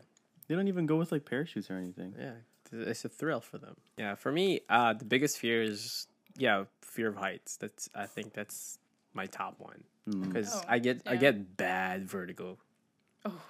[0.48, 2.14] They don't even go with like parachutes or anything.
[2.18, 2.32] Yeah,
[2.72, 3.76] it's a thrill for them.
[3.96, 7.56] Yeah, for me, uh, the biggest fear is yeah, fear of heights.
[7.56, 8.78] That's I think that's
[9.14, 10.26] my top one Mm.
[10.26, 12.58] because Oh, I get I get bad vertigo.
[13.24, 13.40] Oh.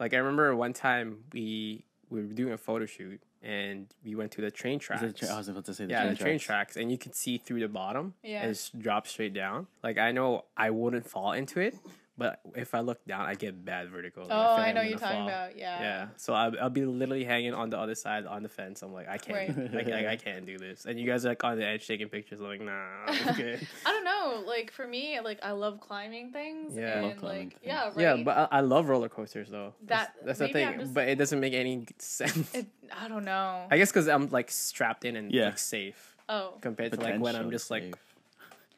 [0.00, 4.32] Like I remember one time we we were doing a photo shoot and we went
[4.32, 5.02] to the train tracks.
[5.18, 6.44] tra- I was about to say the yeah, train the train tracks.
[6.72, 8.14] tracks, and you could see through the bottom.
[8.22, 8.42] Yeah.
[8.42, 9.66] and it's dropped straight down.
[9.82, 11.76] Like I know I wouldn't fall into it,
[12.18, 14.22] but if I look down, I get bad vertigo.
[14.22, 15.28] Like, Oh, feel I like know I'm you're gonna talking fall.
[15.28, 15.56] about.
[15.56, 15.80] Yeah.
[15.80, 18.82] Yeah, so I'll, I'll be literally hanging on the other side on the fence.
[18.82, 19.72] I'm like, I can't, Right.
[19.74, 20.84] like, I, I can't do this.
[20.84, 22.40] And you guys are like on the edge taking pictures.
[22.40, 22.72] I'm like, nah,
[23.06, 23.16] I'm.
[23.86, 24.42] I don't know.
[24.46, 26.74] Like for me, like I love climbing things.
[26.76, 26.82] Yeah.
[26.82, 27.62] I and love climbing like things.
[27.64, 27.98] yeah, right.
[27.98, 29.74] Yeah, but I, I love roller coasters though.
[29.86, 30.80] That- that's, that's the thing.
[30.80, 32.52] just- But it doesn't make any sense.
[32.54, 32.66] it,
[33.00, 33.66] I don't know.
[33.70, 35.46] I guess because I'm like strapped in and Yeah.
[35.46, 37.94] like safe oh, compared to like when I'm just like safe.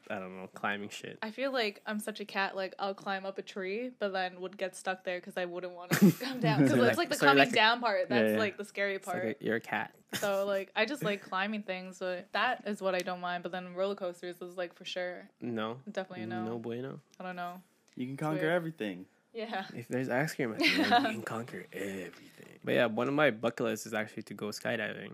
[0.09, 1.17] I don't know climbing shit.
[1.21, 2.55] I feel like I'm such a cat.
[2.55, 5.73] Like I'll climb up a tree, but then would get stuck there because I wouldn't
[5.73, 6.63] want to come down.
[6.63, 8.09] Because So it's like- like the so coming like a- down part.
[8.09, 8.37] That's yeah.
[8.39, 9.25] like the scary part.
[9.25, 9.93] like a, you're a cat.
[10.13, 11.99] so like I just like climbing things.
[11.99, 13.43] But that is what I don't mind.
[13.43, 15.29] But then roller coasters is like for sure.
[15.41, 16.43] No, Definitely a no.
[16.43, 16.99] no bueno.
[17.19, 17.61] I don't know.
[17.95, 19.05] You can conquer everything.
[19.33, 19.63] Yeah.
[19.73, 20.83] If there's ice cream at the end, you
[21.13, 22.59] can conquer everything.
[22.63, 25.11] But yeah, one of my bucket lists is actually to go skydiving.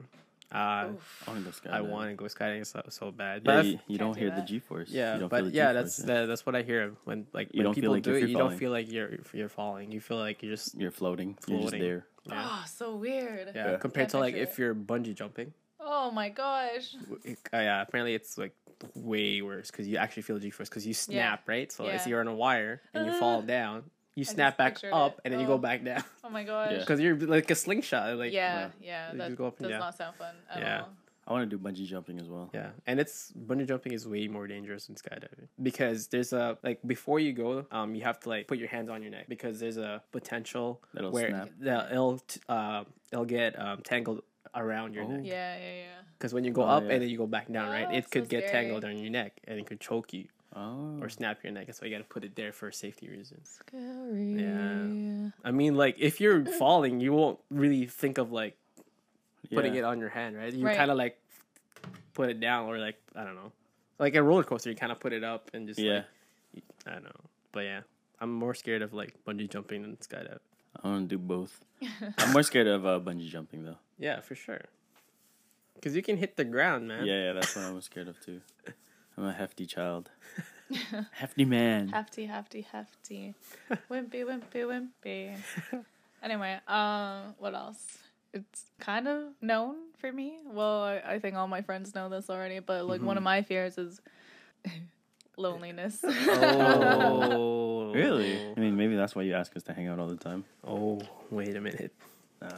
[0.49, 0.85] Uh, I
[1.27, 1.73] want to go skydiving.
[1.73, 3.41] I want to go skydiving so, so bad.
[3.45, 4.41] Yeah, But you, you don't do hear the.
[4.43, 4.89] G force.
[4.89, 7.27] yeah, you don't but feel the yeah, G-force, that's that, that's what I hear when
[7.33, 8.19] like You when don't feel people like do it.
[8.19, 9.91] you're You don't feel like you're you're falling.
[9.91, 11.37] You feel like you're just You're floating.
[11.47, 11.81] You're just Floating.
[11.81, 12.05] there.
[12.25, 12.47] yeah.
[12.49, 13.51] Oh, so weird.
[13.53, 13.71] yeah.
[13.71, 13.77] Yeah.
[13.77, 15.53] Compared Can't to like picture if you're bungee jumping.
[15.81, 16.95] Oh my gosh.
[17.25, 18.53] It- uh, yeah, apparently it's like
[18.95, 21.69] way worse because you actually feel the G force because you snap right.
[21.71, 21.95] So Yeah.
[21.95, 23.83] if you're on a wire and you fall down,
[24.17, 25.21] you snap back up it.
[25.23, 25.55] and then you Oh.
[25.55, 26.71] go back down Oh my gosh.
[26.71, 26.79] Yeah.
[26.79, 28.17] because you're like a slingshot.
[28.17, 29.11] Like yeah, yeah.
[29.11, 29.79] You That just go up does down.
[29.79, 30.79] not sound fun at Yeah.
[30.81, 30.89] all.
[31.29, 32.49] I want to do bungee jumping as well.
[32.53, 36.79] Yeah, and it's bungee jumping is way more dangerous than skydiving because there's a like
[36.87, 39.59] before you go, um, you have to like put your hands on your neck because
[39.59, 41.49] there's a potential That'll where snap.
[41.61, 44.21] that it'll t- uh, it'll get um, tangled
[44.55, 45.07] around your Oh.
[45.09, 45.83] neck Yeah, yeah, yeah.
[46.17, 46.91] because when you go Oh, up yeah.
[46.93, 47.87] and then you go back down, right?
[47.91, 48.63] Oh, It so could get scary.
[48.63, 50.97] tangled on your neck and it could choke you Oh.
[51.01, 51.67] or snap your neck.
[51.67, 53.59] That's why you got to put it there for safety reasons.
[53.59, 54.41] Scary.
[54.41, 55.29] Yeah.
[55.43, 58.57] I mean, like if you're falling, you won't really think of like
[59.53, 59.81] putting Yeah.
[59.81, 60.51] it on your hand, right?
[60.51, 60.75] You Right.
[60.75, 61.19] kind of like
[62.15, 63.51] put it down, or like I don't know,
[63.99, 64.69] like a roller coaster.
[64.71, 66.03] You kind of put it up and just Yeah.
[66.55, 67.81] like I don't know, but yeah,
[68.19, 70.39] I'm more scared of like bungee jumping than skydiving.
[70.83, 71.59] I want to do both.
[72.17, 73.77] I'm more scared of uh, bungee jumping though.
[73.99, 74.61] Yeah, for sure.
[75.75, 77.05] Because you can hit the ground, man.
[77.05, 78.41] Yeah, yeah, that's what I'm scared of too.
[79.17, 80.09] I'm a hefty child.
[81.11, 81.89] hefty man.
[81.89, 83.33] hefty, hefty, hefty.
[83.89, 84.63] wimpy, wimpy,
[85.03, 85.35] wimpy.
[86.21, 87.97] Anyway, um, what else?
[88.33, 90.39] It's kind of known for me.
[90.45, 93.41] Well, I, I think all my friends know this already, but like one of my
[93.41, 94.01] fears is
[95.37, 95.99] loneliness.
[96.03, 98.37] Oh, Really?
[98.55, 100.43] I mean, maybe that's why you ask us to hang out all the time.
[100.63, 100.99] Oh,
[101.31, 101.93] wait a minute.
[102.41, 102.49] Nah.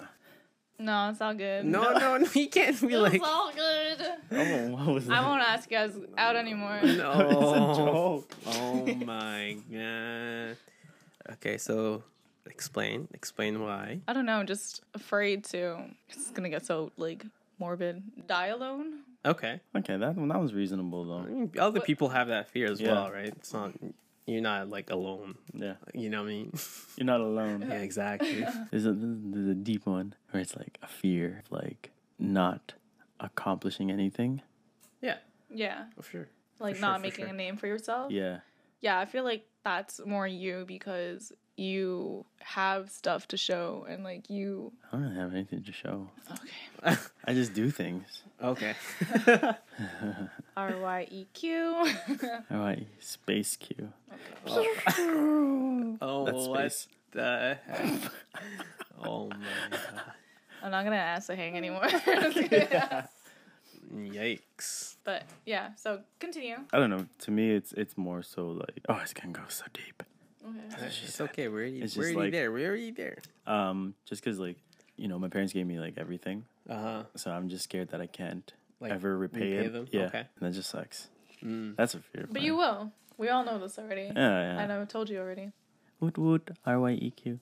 [0.80, 1.66] No, it's all good.
[1.66, 2.28] No, no, no.
[2.34, 3.16] You can't be like.
[3.16, 3.98] it's all good.
[4.32, 5.18] Oh, what was that?
[5.18, 6.80] I won't ask you guys out anymore.
[6.84, 6.96] No.
[7.12, 8.36] it's a joke.
[8.48, 10.58] Oh my god.
[11.34, 12.04] Okay, so
[12.46, 13.08] explain.
[13.14, 14.00] Explain why.
[14.08, 15.78] I don't know, just afraid to.
[16.10, 17.24] It's gonna get so like
[17.60, 18.02] morbid.
[18.28, 19.00] Die alone.
[19.26, 19.60] Okay.
[19.76, 21.30] Okay, that that was reasonable I though.
[21.30, 22.94] mean, other What- people have that fear as Yeah.
[22.94, 23.28] well, right?
[23.28, 23.74] It's not
[24.30, 25.36] you're not like alone.
[25.54, 26.54] Yeah, You know what I mean?
[26.98, 27.66] you're not alone.
[27.68, 28.46] yeah, exactly.
[28.72, 32.74] There's a there's a deep one where it's like a fear of like not
[33.20, 34.42] accomplishing anything.
[35.02, 35.18] yeah,
[35.50, 36.28] Yeah, for sure.
[36.60, 37.34] like sure, not for making sure.
[37.34, 38.12] a name for yourself.
[38.12, 38.40] Yeah,
[38.82, 44.30] Yeah, I feel like that's more you because you have stuff to show and like
[44.30, 44.72] you.
[44.88, 46.08] I don't really have anything to show.
[46.32, 46.96] Okay.
[47.26, 48.24] I just do things.
[48.42, 48.74] Okay.
[50.58, 51.76] R Y E Q.
[52.52, 53.92] All right, space Q.
[54.48, 54.66] oh,
[56.26, 56.88] That's oh, what space.
[57.12, 58.12] the heck?
[59.04, 59.36] oh my
[59.70, 59.82] god.
[60.64, 61.88] I'm not gonna ask to hang anymore.
[63.94, 64.96] Yikes.
[65.04, 66.58] but yeah, so continue.
[66.72, 67.06] I don't know.
[67.20, 70.04] To me, it's it's more so like oh, it's gonna go so deep.
[70.76, 70.86] Okay.
[71.04, 71.48] It's okay.
[71.48, 72.52] We're already, It's we're just already like- there.
[72.52, 73.18] We're already there.
[73.48, 74.58] Um, just cause like
[74.98, 77.04] you know my parents gave me like everything, Uh huh.
[77.16, 79.74] so I'm just scared that I can't Like, ever repay, repay it.
[79.74, 79.88] them?
[79.92, 80.20] Yeah, Okay.
[80.40, 81.08] and that just sucks.
[81.44, 81.76] Mm.
[81.78, 82.26] That's a fear.
[82.28, 82.44] But mine.
[82.44, 82.92] you will.
[83.18, 84.04] We all know this already.
[84.04, 84.60] Yeah, yeah.
[84.62, 85.52] And I've told you already.
[86.00, 86.52] Woot woot.
[86.66, 87.40] R Y E Q.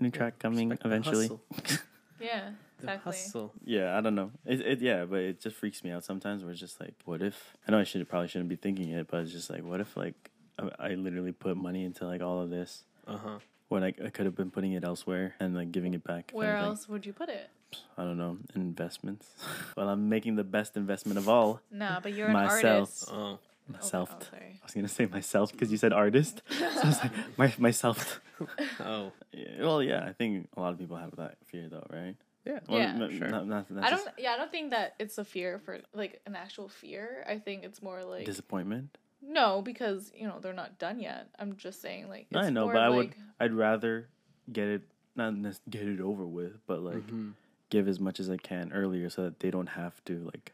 [0.00, 1.28] New track coming Respect eventually.
[1.28, 1.40] hustle.
[2.18, 3.12] Yeah, The exactly.
[3.12, 3.52] hustle.
[3.64, 4.30] Yeah, I don't know.
[4.46, 6.42] It, it yeah, but it just freaks me out sometimes.
[6.42, 7.54] Where it's just like, what if?
[7.68, 9.96] I know I should probably shouldn't be thinking it, but it's just like, what if
[9.98, 13.38] like I, I literally put money into like all of this Uh huh.
[13.68, 16.26] when I, I could have been putting it elsewhere and like giving it back.
[16.28, 16.70] if Where anything.
[16.70, 17.50] else would you put it?
[17.98, 18.38] I don't know.
[18.54, 19.26] Investments.
[19.76, 21.60] well, I'm making the best investment of all.
[21.70, 23.08] No, but you're an artist.
[23.12, 23.38] Oh.
[23.68, 24.14] Myself.
[24.14, 24.60] Oh, sorry.
[24.62, 26.40] I was gonna say myself because you said artist.
[26.50, 28.20] so I was like, my myself.
[28.80, 29.12] Oh.
[29.32, 32.14] Yeah, well, yeah, I think a lot of people have that fear though, right?
[32.44, 32.60] Yeah.
[32.68, 33.28] Well, Yeah, n- sure.
[33.28, 34.14] Not, not, not I just don't.
[34.18, 37.24] Yeah, I don't think that it's a fear for like an actual fear.
[37.28, 38.96] I think it's more like disappointment.
[39.28, 41.28] No, because you know they're not done yet.
[41.38, 43.14] I'm just saying, like I know, more but I of, would.
[43.40, 44.08] I'd rather
[44.52, 44.82] get it
[45.16, 45.34] not
[45.68, 47.32] get it over with, but like Mhm.
[47.70, 50.52] give as much as I can earlier so that they don't have to like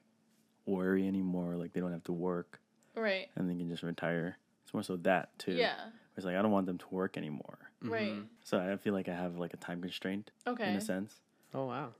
[0.66, 1.56] worry anymore.
[1.56, 2.60] Like they don't have to work
[2.94, 3.28] right.
[3.36, 4.38] and they can just retire.
[4.64, 5.52] It's more so that too.
[5.52, 5.90] Yeah.
[6.16, 7.58] It's like I don't want them to work anymore.
[7.82, 8.12] Right.
[8.12, 8.26] Mhm.
[8.44, 10.68] So I feel like I have like a time constraint Okay.
[10.70, 11.20] in a sense.
[11.52, 11.94] Oh wow.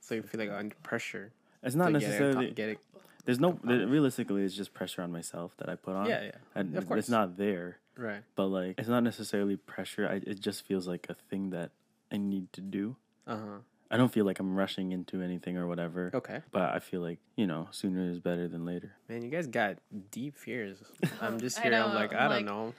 [0.00, 1.32] So you feel like under pressure.
[1.62, 2.50] It's not to get it necessarily.
[2.50, 2.78] get it.
[3.24, 3.58] There's no.
[3.64, 6.06] there- realistically, it's just pressure on myself that I put on.
[6.06, 6.30] Yeah, yeah.
[6.54, 6.98] And Of course.
[7.00, 7.78] it's not there.
[7.96, 8.22] Right.
[8.36, 10.08] But like, it's not necessarily pressure.
[10.08, 11.70] I, it just feels like a thing that
[12.10, 12.96] I need to do.
[13.26, 13.58] Uh huh.
[13.90, 16.10] I don't feel like I'm rushing into anything or whatever.
[16.14, 16.40] Okay.
[16.50, 18.92] But I feel like you know, sooner is better than later.
[19.08, 19.76] Man, you guys got
[20.10, 20.78] deep fears.
[21.20, 21.74] I'm just here.
[21.74, 22.74] I'm like, I'm I like- don't know.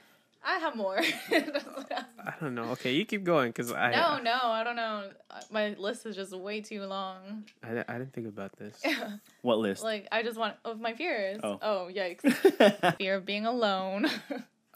[0.46, 0.98] I have more.
[1.30, 2.64] I don't know.
[2.72, 5.10] Okay, you keep going because I, no, no, I don't know.
[5.50, 7.44] My list is just way too long.
[7.62, 8.82] I, I didn't think about this.
[9.42, 9.82] What list?
[9.82, 11.40] like I just want of my fears.
[11.42, 11.58] Oh.
[11.62, 12.22] Oh, yikes!
[12.98, 14.06] Fear of being alone.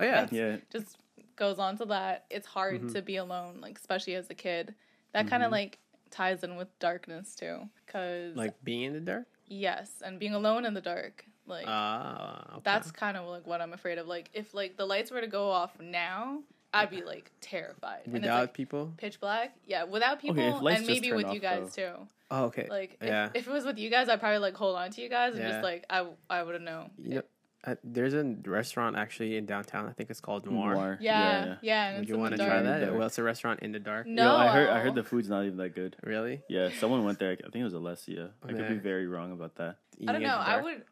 [0.01, 0.27] Oh yeah.
[0.31, 0.57] yeah.
[0.73, 0.97] just
[1.37, 2.25] goes on to that.
[2.31, 2.93] It's hard Mhm.
[2.95, 4.75] to be alone, like especially as a kid.
[5.13, 5.79] That kind of like
[6.11, 9.27] ties in with darkness too, cause Like being in the dark.
[9.47, 12.45] yes, and being alone in the dark, like Ah.
[12.53, 12.61] okay.
[12.65, 14.07] that's kind of like what I'm afraid of.
[14.07, 18.03] Like if like the lights were to go off now, I'd be like terrified.
[18.05, 18.93] and it's without like people.
[18.99, 21.93] pitch black, yeah, without people, if lights and maybe with off, you guys too.
[22.31, 22.67] Oh, okay.
[22.69, 23.31] Like if, Yeah.
[23.35, 25.43] if it was with you guys, I'd probably like hold on to you guys and
[25.43, 25.51] Yeah.
[25.51, 26.91] just like I I wouldn't know.
[27.03, 27.23] You know,
[27.65, 29.89] uh, there's a restaurant actually in downtown.
[29.89, 30.75] I think it's called Noir.
[30.75, 30.99] Noir.
[31.01, 31.89] Yeah, yeah.
[31.89, 32.95] and Would you want to try that?
[32.95, 34.07] Well, it's a restaurant in the dark.
[34.07, 34.31] No.
[34.33, 34.69] Yo, I heard.
[34.69, 35.97] I heard the food's not even that good.
[36.05, 36.43] Really?
[36.51, 37.33] Yeah, someone went there.
[37.33, 38.31] I think it was Alessia.
[38.45, 39.79] I could be very wrong about that.
[40.07, 40.37] I don't know.
[40.37, 40.85] I would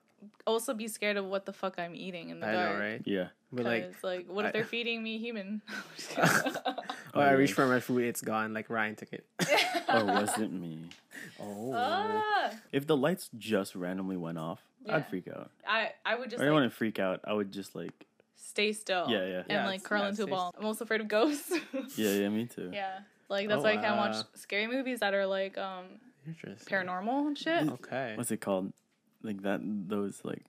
[0.47, 2.73] also be scared of what the fuck I'm eating in the I dark.
[2.75, 3.03] know, right?
[3.05, 3.29] Yeah.
[3.53, 5.62] But like, Like, like, what if I- they're feeding me human?
[6.19, 6.45] oh,
[7.15, 7.31] Oh, I yeah.
[7.33, 8.05] reached for my food.
[8.05, 8.53] It's gone.
[8.53, 9.27] Like Ryan took it.
[9.89, 10.89] Or was it me?
[11.41, 11.73] Oh.
[11.75, 14.97] Ah, If the lights just randomly went off, Yeah.
[14.97, 15.51] I'd freak out.
[15.67, 17.21] I I would just I don't like, want to freak out.
[17.25, 17.93] I would just like,
[18.35, 19.07] stay still.
[19.09, 19.39] Yeah, yeah.
[19.39, 20.53] And Yeah, like it's- curl yeah, into a stay ball.
[20.59, 21.53] I'm also afraid of ghosts.
[21.97, 22.71] yeah, yeah, me too.
[22.75, 22.99] yeah.
[23.29, 25.85] Like that's Oh, why I can't watch scary movies that are like um
[26.27, 26.67] Interesting.
[26.67, 27.69] paranormal and shit.
[27.71, 28.15] Okay.
[28.17, 28.73] What's it called?
[29.27, 29.61] Like that.
[29.62, 30.45] Those like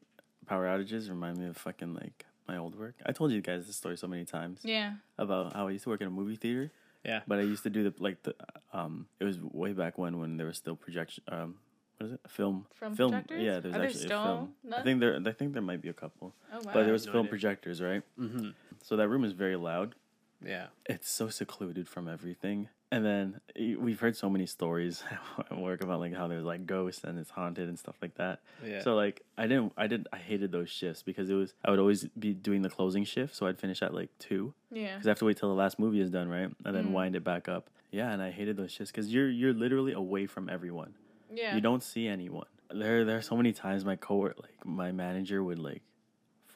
[0.45, 2.95] power outages remind me of fucking like my old work.
[3.05, 4.93] I told you guys this story so many times Yeah.
[5.17, 6.71] about how I used to work in a movie theater.
[7.03, 7.21] Yeah.
[7.27, 8.35] But I used to do the like the
[8.73, 9.07] um.
[9.19, 11.55] It was way back when when there was still projection um.
[11.97, 12.19] What is it?
[12.27, 12.65] Film.
[12.75, 13.11] Film film.
[13.11, 13.41] projectors?
[13.41, 14.53] Yeah, there's Are there actually still a film.
[14.79, 15.19] I think there.
[15.25, 16.35] I think there might be a couple.
[16.53, 16.71] Oh wow.
[16.73, 17.29] But there was no film idea.
[17.31, 18.03] projectors, right?
[18.19, 18.49] Mm-hmm.
[18.83, 19.95] So that room is very loud.
[20.45, 20.67] Yeah.
[20.85, 22.69] It's so secluded from everything.
[22.89, 23.41] And then
[23.79, 25.03] we've heard so many stories
[25.51, 28.39] at work about like how there's like ghosts and it's haunted and stuff like that.
[28.65, 28.81] Yeah.
[28.81, 31.79] So like I didn't I didn't I hated those shifts because it was I would
[31.79, 34.93] always be doing the closing shift, so I'd finish at like two yeah.
[34.93, 36.49] because I have to wait till the last movie is done, right?
[36.65, 36.91] And then Mm.
[36.91, 37.69] wind it back up.
[37.91, 40.93] Yeah, and I hated those shifts because you're you're literally away from everyone.
[41.33, 41.55] Yeah.
[41.55, 42.47] You don't see anyone.
[42.71, 45.81] There there are so many times my coworker like my manager would like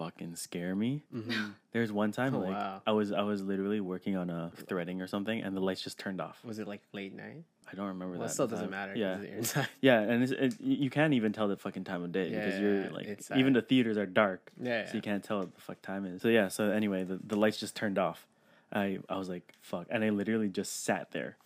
[0.04, 1.04] fucking scare me.
[1.14, 1.50] Mm-hmm.
[1.72, 2.82] There's one time Oh, like wow.
[2.86, 5.98] I was I was literally working on a threading or something and the lights just
[6.00, 6.40] turned off.
[6.44, 7.44] Was it like late night?
[7.72, 8.34] I don't remember Well, it that.
[8.34, 8.94] still doesn't matter.
[8.96, 9.20] Yeah.
[9.22, 9.56] it's.
[9.82, 12.82] Yeah, and it's, it, you can't even tell the fucking time of day because you're
[12.86, 14.88] Yeah, like even the theaters are dark, Yeah.
[14.88, 16.22] so you can't tell what the fuck time is.
[16.22, 18.28] So yeah, so anyway, the, the lights just turned off.
[18.74, 21.38] I I was like fuck, and I literally just sat there.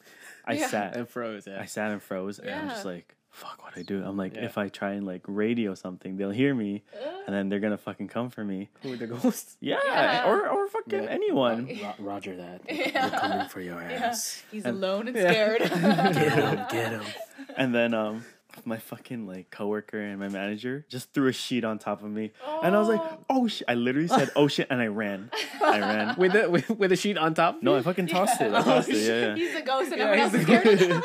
[0.45, 0.67] I Yeah.
[0.69, 1.45] sat, And froze.
[1.47, 1.59] Yeah.
[1.61, 4.03] I sat and froze, and I'm just like fuck, what I do?
[4.03, 4.45] I'm like Yeah.
[4.45, 6.83] if I try and like radio something, they'll hear me,
[7.27, 8.69] and then they're gonna fucking come for me.
[8.81, 9.57] Who are the ghosts?
[9.61, 10.29] Yeah, Yeah.
[10.29, 11.09] or or fucking Yeah.
[11.09, 11.69] anyone.
[11.99, 12.61] Roger that.
[12.69, 13.09] Yeah.
[13.11, 14.09] We're coming for your Yeah.
[14.09, 14.43] ass.
[14.51, 15.29] He's And- alone and Yeah.
[15.31, 15.59] scared.
[16.15, 16.65] Get him.
[16.71, 17.03] Get him.
[17.57, 18.25] And then um.
[18.63, 22.31] My fucking like coworker and my manager just threw a sheet on top of me,
[22.63, 23.19] and I was like, Oh.
[23.29, 25.29] "Oh shit!" I literally said, "Oh shit!" and I ran.
[25.61, 26.15] I ran.
[26.17, 27.61] With the with, with a sheet on top.
[27.61, 28.53] No, I fucking tossed it.
[28.53, 28.95] I tossed it.
[28.95, 29.35] Yeah, yeah.
[29.35, 31.03] He's a ghost and Yeah, everyone else is scared.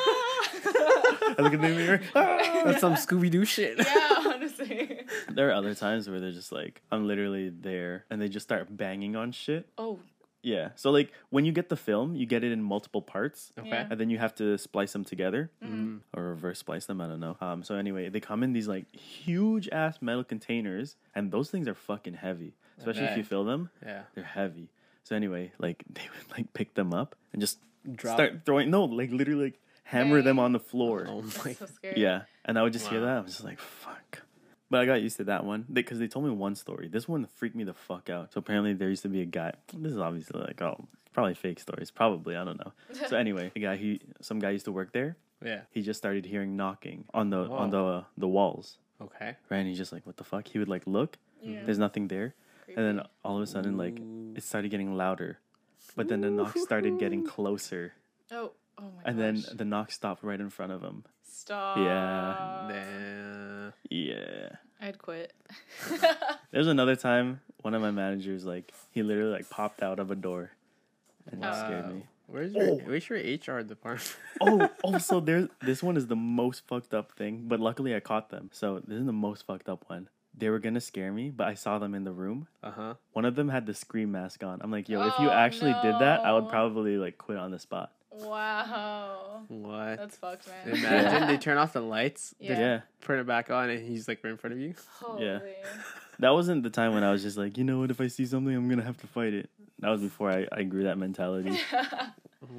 [1.38, 2.00] I look in the mirror.
[2.14, 3.78] "Ah!" That's some Scooby Doo shit.
[3.78, 5.00] yeah, honestly.
[5.30, 8.74] There are other times where they're just like, I'm literally there, and they just start
[8.76, 9.66] banging on shit.
[9.78, 9.98] Oh,
[10.42, 10.70] Yeah.
[10.76, 13.68] So like when you get the film, you get it in multiple parts, Okay.
[13.68, 13.86] Yeah.
[13.90, 16.00] and then you have to splice them together Mm.
[16.16, 17.00] or reverse splice them.
[17.00, 17.36] I don't know.
[17.40, 17.62] Um.
[17.62, 21.74] So anyway, they come in these like huge ass metal containers, and those things are
[21.74, 23.70] fucking heavy, especially if you fill them.
[23.84, 24.02] Yeah.
[24.14, 24.68] They're heavy.
[25.04, 28.16] So anyway, like they would like pick them up and just Drop.
[28.16, 28.70] start throwing.
[28.70, 29.58] No, like literally like
[29.90, 31.06] hammer them on the floor.
[31.08, 31.52] Oh my.
[31.52, 32.00] so scary.
[32.00, 33.16] Yeah, and I would just hear that.
[33.16, 34.22] I was just like, "Fuck."
[34.70, 36.86] But I got used to that one because they, told me one story.
[36.86, 38.32] This one freaked me the fuck out.
[38.32, 39.52] So apparently there used to be a guy.
[39.74, 41.90] This is obviously like oh, probably fake stories.
[41.90, 42.72] Probably I don't know.
[43.08, 45.16] So anyway, the guy he some guy used to work there.
[45.44, 45.62] Yeah.
[45.70, 48.78] He just started hearing knocking on the on the uh, the walls.
[49.00, 49.34] Okay.
[49.48, 51.18] Right, and he's just like, "What the fuck?" He would like look.
[51.42, 51.64] Yeah.
[51.64, 52.34] There's nothing there,
[52.68, 53.98] and then all of a sudden like
[54.36, 55.38] it started getting louder,
[55.96, 57.94] but then the knock started getting closer,
[58.30, 61.04] oh, oh my and then the knock stopped right in front of him.
[61.22, 61.76] Stop.
[61.78, 62.68] Yeah.
[62.68, 63.70] Nah.
[63.90, 64.48] Yeah.
[64.80, 65.32] I'd quit.
[66.52, 70.14] There's another time one of my managers like he literally like popped out of a
[70.14, 70.52] door
[71.30, 72.04] and just scared me.
[72.26, 72.80] Where's your Oh.
[72.84, 74.16] Where's your HR department?
[74.40, 78.30] Oh, also there's this one is the most fucked up thing, but luckily I caught
[78.30, 78.48] them.
[78.52, 80.08] So this is the most fucked up one.
[80.34, 82.46] They were gonna scare me, but I saw them in the room.
[82.62, 82.94] Uh huh.
[83.12, 84.60] One of them had the scream mask on.
[84.62, 87.50] I'm like, yo, if you Oh, actually did that, I would probably like quit on
[87.50, 87.92] the spot.
[88.12, 89.42] Wow.
[89.48, 89.96] What?
[89.98, 90.76] That's fucked, man.
[90.76, 92.58] Imagine they turn off the lights, Yeah.
[92.58, 92.80] Yeah.
[93.02, 94.74] turn it back on, and he's like right in front of you.
[95.00, 95.24] Holy.
[95.26, 95.38] Yeah.
[96.18, 98.26] That wasn't the time when I was just like, you know what, if I see
[98.26, 99.48] something, I'm gonna have to fight it.
[99.78, 101.58] That was before I, I grew that mentality.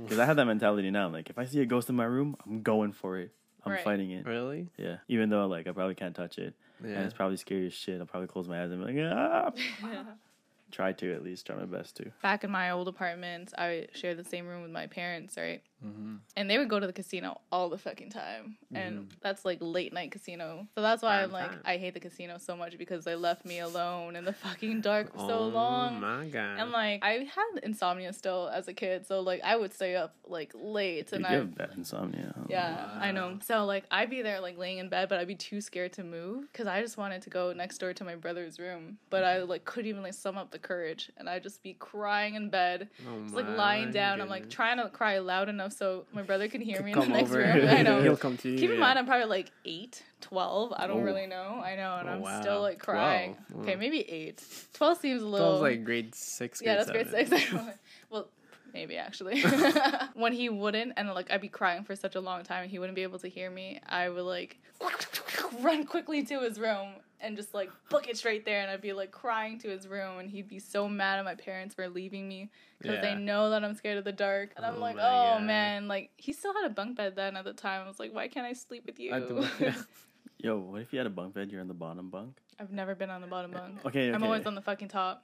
[0.03, 1.09] Because I have that mentality now.
[1.09, 3.31] Like, if I see a ghost in my room, I'm going for it.
[3.65, 3.83] I'm Right.
[3.83, 4.27] fighting it.
[4.27, 4.69] Really?
[4.77, 4.97] Yeah.
[5.07, 6.53] Even though, like, I probably can't touch it.
[6.83, 6.91] yeah.
[6.91, 7.99] And it's probably scary as shit.
[7.99, 9.51] I'll probably close my eyes and be like, ah.
[10.71, 11.45] Try to, at least.
[11.45, 12.11] Try my best to.
[12.21, 15.61] Back in my old apartment, I shared the same room with my parents, right?
[15.85, 16.15] Mm-hmm.
[16.35, 18.57] And they would go to the casino all the fucking time.
[18.73, 20.67] And that's like late night casino.
[20.75, 21.61] So that's why I'm like, time.
[21.65, 25.11] I hate the casino so much because they left me alone in the fucking dark
[25.13, 25.99] for so oh long.
[25.99, 26.59] my god.
[26.59, 30.15] And like I had insomnia still as a kid, so like I would stay up
[30.25, 32.33] like late and you I have bad insomnia.
[32.47, 33.39] yeah, I know.
[33.43, 36.03] So like I'd be there like laying in bed, but I'd be too scared to
[36.03, 39.39] move because I just wanted to go next door to my brother's room, but I
[39.39, 42.89] like couldn't even like sum up the courage, and I'd just be crying in bed,
[43.07, 44.21] oh just like lying down.
[44.21, 47.07] I'm like trying to cry loud enough so my brother can hear me in the
[47.07, 47.39] next over.
[47.39, 47.67] room.
[47.67, 48.01] I know.
[48.03, 48.57] He'll come to you.
[48.57, 48.81] Keep in yeah.
[48.81, 50.73] mind, I'm probably like 8, 12.
[50.75, 51.03] I don't Oh.
[51.03, 51.61] really know.
[51.63, 52.41] I know, and Oh, I'm wow.
[52.41, 53.37] still like crying.
[53.51, 53.67] 12.
[53.67, 54.43] Okay, maybe 8.
[54.73, 55.53] 12 seems a little.
[55.53, 56.61] was like grade six.
[56.61, 57.53] Yeah, grade that's grade six.
[58.09, 58.27] well,
[58.73, 59.41] maybe actually.
[60.13, 62.79] when he wouldn't, and like I'd be crying for such a long time, and he
[62.79, 64.59] wouldn't be able to hear me, I would like
[65.59, 68.93] run quickly to his room and just like book it straight there, and I'd be
[68.93, 72.27] like crying to his room, and he'd be so mad at my parents for leaving
[72.27, 73.01] me because Yeah.
[73.01, 74.99] they know that I'm scared of the dark, and I'm Oh like, oh
[75.37, 75.43] God.
[75.43, 77.83] man, like he still had a bunk bed then at the time.
[77.85, 79.13] I was like, why can't I sleep with you?
[79.13, 79.75] I do- yeah.
[80.39, 81.51] Yo, what if you had a bunk bed?
[81.51, 82.37] You're in the bottom bunk.
[82.59, 83.85] I've never been on the bottom eh, bunk.
[83.85, 84.13] Okay, okay.
[84.13, 85.23] I'm always on the fucking top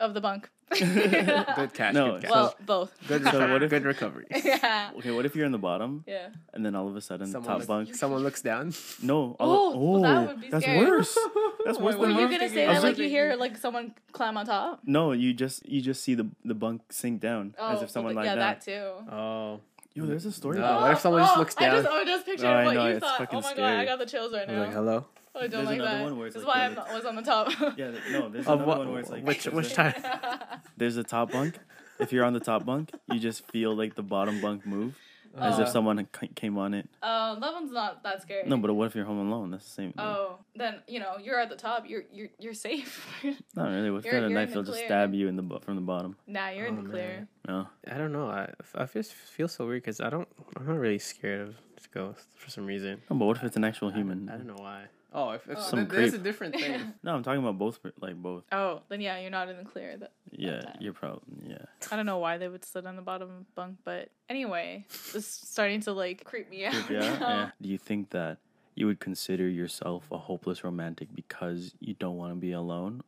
[0.00, 0.50] of the bunk.
[0.70, 1.94] Good catch.
[1.94, 2.30] No, good catch.
[2.30, 2.92] well, both.
[3.06, 3.52] good, So recovery.
[3.52, 4.26] what if- good recovery.
[4.44, 4.90] yeah.
[4.98, 6.28] Okay, what if you're in the bottom Yeah.
[6.52, 7.94] and then all of a sudden the Someone, top look- bunk?
[7.94, 8.72] someone looks down.
[9.02, 9.36] No.
[9.38, 10.80] Oh, all- well, that oh, would be that's scary.
[10.86, 11.16] worse.
[11.64, 14.36] That's worse Were than you gonna say that like like- you hear like someone climb
[14.36, 14.80] on top?
[14.84, 18.14] No, you just you just see the the bunk sink down as Oh, if someone
[18.14, 18.54] well, lied yeah, down.
[18.54, 19.12] that too.
[19.14, 19.60] Oh,
[19.94, 20.58] Yo, there's a story.
[20.58, 20.64] No.
[20.64, 21.92] about what if someone just oh, looks I just, down?
[21.94, 23.28] oh, I just pictured Oh, I what know, you it's thought.
[23.32, 23.78] Oh my god.
[23.78, 24.64] I got the chills right now.
[24.64, 25.06] like hello.
[25.34, 26.04] Oh, I don't There's like another that.
[26.04, 27.48] one where it's this is like why the- I was on the top.
[27.78, 28.78] Yeah, th- no, there's Of another what?
[28.78, 29.94] one where it's like which there's which a- time?
[30.76, 31.58] There's a top bunk.
[32.00, 34.96] If you're on the top bunk, you just feel like the bottom bunk move,
[35.38, 35.70] as if Oh.
[35.70, 36.88] someone c- came on it.
[37.02, 38.48] Um, that one's not that scary.
[38.48, 39.52] No, but what if you're home alone?
[39.52, 39.92] That's the same.
[39.92, 40.04] thing.
[40.04, 41.88] Oh, then you know you're at the top.
[41.88, 43.06] You're you're you're safe.
[43.54, 43.90] Not really.
[43.92, 44.48] What if You're- you a you're in knife?
[44.48, 44.88] the They'll just clear.
[44.88, 46.16] stab you in the bu- from the bottom.
[46.26, 47.08] nah, you're in Oh, the clear.
[47.08, 47.28] man.
[47.46, 47.68] No.
[47.94, 48.28] I don't know.
[48.28, 50.28] I I just feel so weird because I don't.
[50.56, 51.54] I'm not really scared of
[51.92, 53.00] ghosts for some reason.
[53.08, 54.28] No, but what if it's an actual human?
[54.28, 54.86] I don't know why.
[55.14, 55.60] Oh, if, if Oh.
[55.60, 56.92] Some th- that's a different thing.
[57.04, 57.78] No, I'm talking about both.
[58.00, 58.42] Like both.
[58.50, 59.96] Oh, then yeah, you're not in the clear.
[59.96, 60.76] That Yeah, time.
[60.80, 61.58] you're probably yeah.
[61.92, 65.26] I don't know why they would sit on the bottom bunk, but anyway, this is
[65.26, 66.74] starting to like creep me out.
[66.74, 67.20] Creep you out?
[67.20, 67.28] now.
[67.28, 67.50] Yeah.
[67.62, 68.38] Do you think that
[68.74, 73.02] you would consider yourself a hopeless romantic because you don't want to be alone?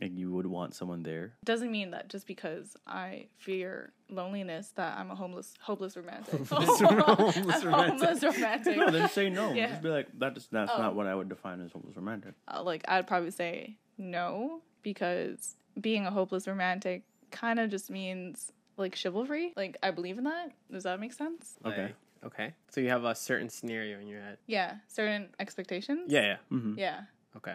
[0.00, 1.34] Like you would want someone there?
[1.44, 6.46] Doesn't mean that just because I fear loneliness that I'm a homeless, hopeless romantic.
[6.48, 8.00] Homeless- homeless romantic.
[8.00, 8.76] homeless romantic.
[8.76, 9.52] No, then say no.
[9.52, 9.68] Yeah.
[9.68, 10.82] Just be like, that's that's Oh.
[10.82, 12.34] not what I would define as hopeless romantic.
[12.52, 18.50] Uh, like I'd probably say no because being a hopeless romantic kind of just means
[18.76, 19.52] like chivalry.
[19.56, 20.50] Like I believe in that.
[20.72, 21.54] Does that make sense?
[21.64, 21.82] Okay.
[21.82, 21.94] Like,
[22.26, 22.54] okay.
[22.70, 24.38] So you have a certain scenario in your head.
[24.48, 26.10] Yeah, certain expectations.
[26.10, 26.20] Yeah.
[26.22, 26.36] Yeah.
[26.52, 26.78] Mm-hmm.
[26.80, 27.00] Yeah.
[27.36, 27.54] Okay.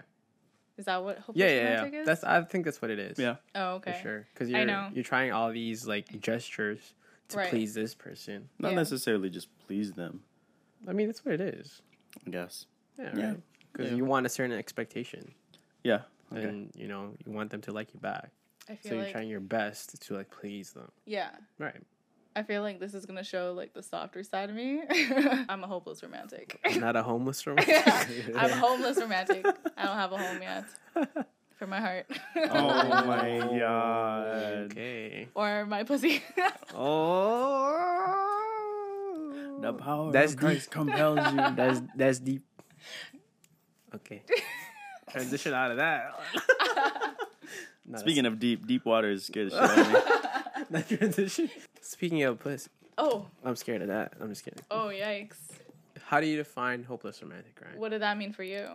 [0.80, 1.50] Is that what hopeless Yeah.
[1.50, 1.86] Yeah.
[1.92, 2.00] Yeah.
[2.00, 2.06] is?
[2.08, 2.24] That's.
[2.24, 3.20] I think that's what it is.
[3.20, 3.36] Yeah.
[3.54, 3.92] oh okay.
[3.92, 4.28] For sure.
[4.34, 4.90] Because you're know.
[4.94, 6.94] you're trying all these like gestures
[7.28, 7.50] to Right.
[7.50, 8.48] please this person.
[8.58, 8.76] Not Yeah.
[8.78, 10.24] necessarily just please them.
[10.88, 11.82] I mean, that's what it is.
[12.26, 12.66] I guess.
[12.98, 13.12] Yeah.
[13.16, 13.26] Yeah.
[13.28, 13.40] Right.
[13.74, 13.98] Because Yeah.
[13.98, 15.34] you want a certain expectation,
[15.84, 16.02] Yeah.
[16.32, 16.44] Okay.
[16.44, 18.32] and you know you want them to like you back.
[18.70, 20.90] I feel So feel you're like trying your best to like please them.
[21.06, 21.32] yeah.
[21.58, 21.82] Right.
[22.40, 24.82] I feel like this is gonna show like the softer side of me.
[25.50, 26.58] I'm a hopeless romantic.
[26.78, 27.76] Not a homeless romantic.
[27.86, 28.06] yeah,
[28.38, 29.46] I'm a homeless romantic.
[29.78, 30.64] I don't have a home yet
[31.58, 32.06] for my heart.
[32.38, 34.26] oh my god.
[34.72, 35.28] Okay.
[35.36, 36.24] or my pussy.
[36.74, 37.76] Oh.
[39.62, 40.72] The power That's of Christ deep.
[40.72, 41.56] compels you.
[41.56, 42.44] That's that's deep.
[43.94, 44.22] Okay.
[45.12, 46.16] Transition out of that.
[47.86, 50.00] No, Speaking of deep, deep water is scared as shit out of me.
[50.70, 51.50] that transition.
[51.90, 54.14] Speaking of puss, oh, I'm scared of that.
[54.22, 54.60] I'm just kidding.
[54.70, 55.38] oh yikes!
[56.06, 57.80] How do you define hopeless romantic, Ryan?
[57.80, 58.68] What did that mean for you?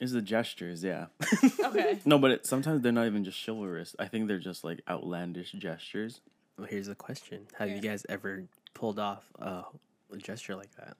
[0.00, 1.06] Is the gestures, yeah.
[1.62, 1.98] Okay.
[2.06, 3.94] No, but it, sometimes they're not even just chivalrous.
[3.98, 6.22] I think they're just like outlandish gestures.
[6.56, 9.64] Well, here's the question: Have you guys ever pulled off a,
[10.10, 10.96] a gesture like that?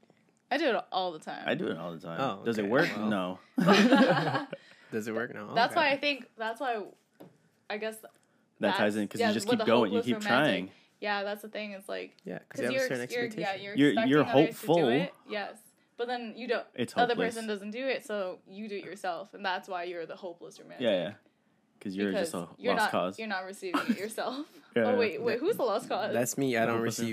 [0.50, 1.44] I do it all the time.
[1.46, 2.20] I do it all the time.
[2.20, 2.70] Oh, Does it okay.
[2.70, 2.90] work?
[2.94, 3.08] Well.
[3.08, 3.38] No.
[4.92, 5.54] Does it work No.
[5.54, 5.80] That's Okay.
[5.80, 6.82] why I think that's why
[7.70, 7.96] I guess
[8.60, 9.92] That ties in because yeah, you just with keep the going.
[9.92, 10.54] You hopeless keep romantic.
[10.54, 10.70] trying.
[11.00, 11.72] Yeah, that's the thing.
[11.72, 13.40] It's like Yeah, because you because have a you're, certain you're expectation.
[13.40, 14.74] yeah you're You're- expecting you're others to hopeful.
[14.76, 15.14] do it.
[15.28, 15.56] Yes,
[15.96, 16.66] but then you don't.
[16.74, 19.84] It's The other person doesn't do it, so you do it yourself, and that's why
[19.84, 20.84] you're the hopeless romantic.
[20.84, 21.12] Yeah, yeah.
[21.78, 23.18] Because you're because just a you're lost not, cause.
[23.18, 24.46] You're not receiving it yourself.
[24.76, 24.98] Yeah, oh yeah.
[24.98, 26.12] wait, wait, who's the lost cause?
[26.12, 26.56] That's me.
[26.56, 27.04] I don't Hopeless, yeah.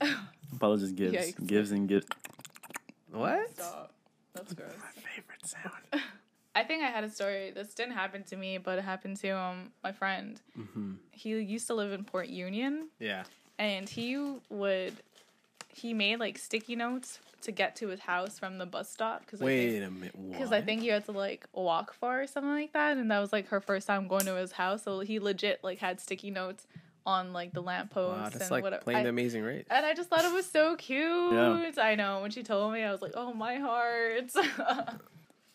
[0.00, 0.18] receive.
[0.60, 1.46] Paulo just gives, Yikes.
[1.46, 2.06] gives and gives.
[3.10, 3.50] What?
[3.54, 3.92] Stop.
[4.34, 4.70] That's gross.
[4.78, 6.02] My favorite sound.
[6.54, 7.52] I think I had a story.
[7.54, 10.40] This didn't happen to me, but it happened to um my friend.
[10.58, 10.94] Mm-hmm.
[11.12, 13.24] He used to live in Port Union, Yeah.
[13.58, 14.16] and he
[14.48, 14.94] would
[15.72, 19.40] he made like sticky notes to get to his house from the bus stop because
[19.40, 20.14] Wait a minute.
[20.30, 23.20] because I think you had to like walk far or something like that, and that
[23.20, 24.82] was like her first time going to his house.
[24.82, 26.66] So he legit like had sticky notes
[27.06, 28.82] on like the lampposts Wow, that's and like whatever.
[28.82, 29.64] playing I- the Amazing Race.
[29.70, 31.32] and I just thought it was so cute.
[31.32, 31.70] Yeah.
[31.80, 34.32] I know when she told me, I was like, "Oh my heart."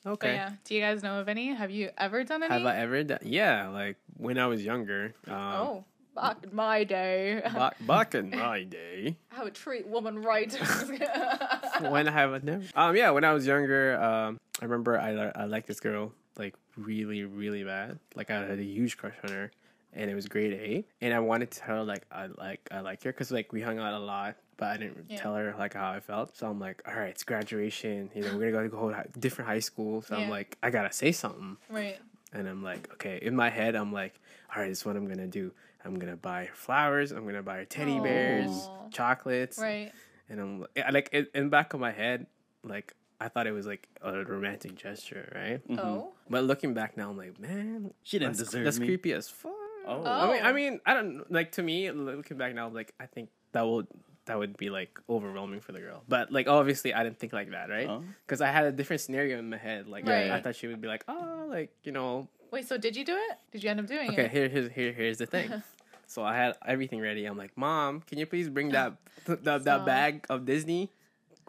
[0.06, 0.36] but Okay.
[0.36, 1.54] yeah, do you guys know of any?
[1.54, 2.54] Have you ever done any?
[2.54, 3.20] Have I ever done?
[3.24, 5.16] Yeah, like when I was younger.
[5.28, 5.84] Um, oh,
[6.16, 9.18] back in my day, back, back in my day.
[9.36, 10.54] I would treat woman right.
[11.90, 12.64] when I have never?
[12.76, 16.54] Um, yeah, when I was younger, um, I remember I I liked this girl like
[16.78, 17.98] really really bad.
[18.16, 19.52] Like I had a huge crush on her,
[19.96, 22.82] and it was grade eight, and I wanted to tell her like I like I
[22.82, 24.36] like her because like we hung out a lot.
[24.58, 25.18] But I didn't Yeah.
[25.18, 28.10] tell her like how I felt, so I'm like, all right, it's graduation.
[28.16, 30.02] You know, we're gonna go to go to different high school.
[30.02, 30.24] So Yeah.
[30.24, 31.58] I'm like, I gotta say something.
[31.70, 31.98] right.
[32.32, 34.20] And I'm like, okay, in my head, I'm like,
[34.54, 35.52] all right, this is what I'm gonna do.
[35.84, 37.12] I'm gonna buy her flowers.
[37.12, 38.90] I'm gonna buy her teddy bears, Aw.
[38.92, 39.92] chocolates, Right.
[40.30, 42.26] and I'm like, like in, in the back of my head,
[42.64, 45.62] like I thought it was like a romantic gesture, right?
[45.68, 45.74] Mm-hmm.
[45.80, 45.88] Mm-hmm.
[45.88, 46.14] Oh.
[46.30, 48.88] But looking back now, I'm like, man, She didn't that's, deserve that's me.
[48.88, 49.52] creepy as fuck.
[49.88, 50.04] Oh.
[50.06, 50.54] I mean, I Oh.
[50.54, 51.92] mean, I don't like to me.
[51.92, 53.88] Looking back now, like I think that would
[54.26, 56.04] that would be like overwhelming for the girl.
[56.08, 57.88] But like obviously, I didn't think like that, right?
[57.88, 58.04] Oh.
[58.26, 59.88] Because I had a different scenario in my head.
[59.88, 60.32] Like Right.
[60.32, 62.68] I, I thought she would be like, oh, like you know, Wait.
[62.68, 63.38] So did you do it?
[63.52, 64.14] Did you end up doing it?
[64.14, 64.32] Okay, it?
[64.32, 65.52] here, here's here, here's the thing.
[66.08, 67.26] so I had everything ready.
[67.26, 68.94] I'm like, Mom, can you please bring that
[69.26, 69.86] that, that Stop.
[69.86, 70.92] bag of Disney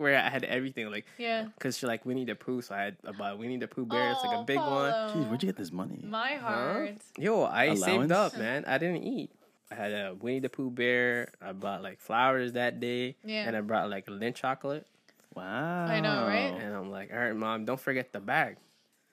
[0.01, 1.47] where I had everything like, Yeah.
[1.59, 2.63] cause she's like Winnie the Pooh.
[2.63, 4.13] So I had about Winnie the Pooh bear.
[4.13, 4.93] it's like a big one.
[4.93, 6.01] Jeez, where'd you get this money?
[6.03, 6.95] My heart.
[7.19, 8.65] Yo, I saved up, man.
[8.67, 9.31] I didn't eat.
[9.71, 11.33] I had a Winnie the Pooh bear.
[11.43, 13.47] I bought like flowers that day, Yeah.
[13.47, 14.87] and I brought like a Lindt chocolate.
[15.35, 15.87] Wow.
[15.87, 16.55] I know, right?
[16.63, 18.57] And I'm like, all right, Mom, don't forget the bag.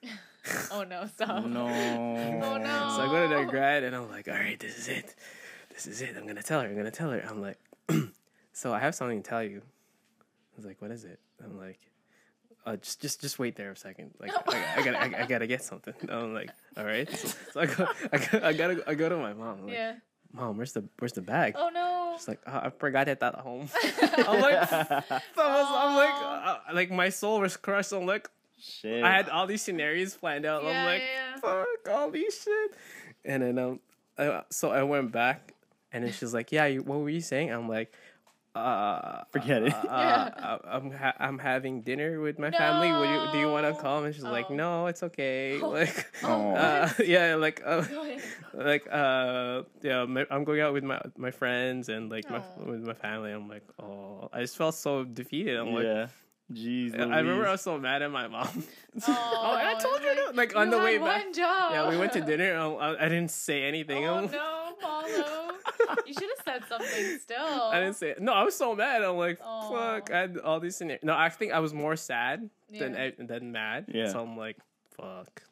[0.70, 1.06] Oh no!
[1.06, 1.46] Stop.
[1.46, 1.66] No.
[2.44, 2.92] Oh no.
[2.96, 5.14] So I go to the grad and I'm like, all right, this is it.
[5.72, 6.14] This is it.
[6.18, 6.66] I'm gonna tell her.
[6.68, 7.24] I'm gonna tell her.
[7.26, 7.56] I'm like,
[8.52, 9.62] so I have something to tell you.
[10.54, 11.18] I was like, what is it?
[11.42, 11.78] I'm like,
[12.66, 14.12] uh, just just just wait there a second.
[14.20, 15.94] Like I, I gotta I, I gotta get something.
[16.08, 17.10] I'm like, all right.
[17.10, 19.58] So, so I go I go I gotta I go to my mom.
[19.58, 19.94] I'm like, Yeah.
[20.32, 21.54] Mom, where's the where's the bag?
[21.56, 22.14] Oh no.
[22.16, 23.68] She's like, oh, I forgot it at home.
[23.82, 27.92] I'm like, I was, I'm like, uh, like my soul was crushed.
[27.92, 28.28] I'm like,
[28.60, 29.04] Shit.
[29.04, 30.62] I had all these scenarios planned out.
[30.64, 31.40] Yeah, I'm like, yeah, yeah.
[31.40, 32.74] fuck all these shit.
[33.24, 33.80] And then um,
[34.16, 35.52] I, so I went back,
[35.92, 37.92] and then she's like, "Yeah, you, what were you saying?" I'm like,
[38.54, 39.74] "Uh, Forget it.
[39.74, 40.30] uh, Yeah.
[40.38, 42.92] I- I'm ha- I'm having dinner with my family.
[42.92, 44.54] Would you do you want to come?" And she's like, Oh.
[44.54, 45.70] "No, it's okay." Oh.
[45.70, 46.54] Like, Oh.
[46.54, 47.82] uh, yeah, like uh,
[48.54, 52.64] like uh yeah my, i'm going out with my my friends and like my Aw.
[52.70, 56.06] with my family i'm like oh i just felt so defeated i'm like yeah.
[56.52, 56.92] Jeez.
[56.94, 58.64] I remember I was so mad at my mom.
[59.08, 61.32] Oh, I told her to like on the had way back.
[61.32, 61.72] Job.
[61.72, 62.54] Yeah, we went to dinner.
[62.54, 64.04] I, I- I didn't say anything.
[64.06, 65.43] Oh I'm- no, Paulo.
[66.06, 67.38] You should have said something still.
[67.72, 68.10] I didn't say.
[68.10, 68.20] it.
[68.22, 69.02] No, I was so mad.
[69.02, 69.70] I'm like, Aw.
[69.70, 70.10] fuck.
[70.10, 71.02] I had all these scenarios.
[71.04, 73.86] No, I think I was more sad than than mad.
[73.88, 74.08] Yeah.
[74.08, 74.56] So I'm like,
[74.96, 75.42] fuck.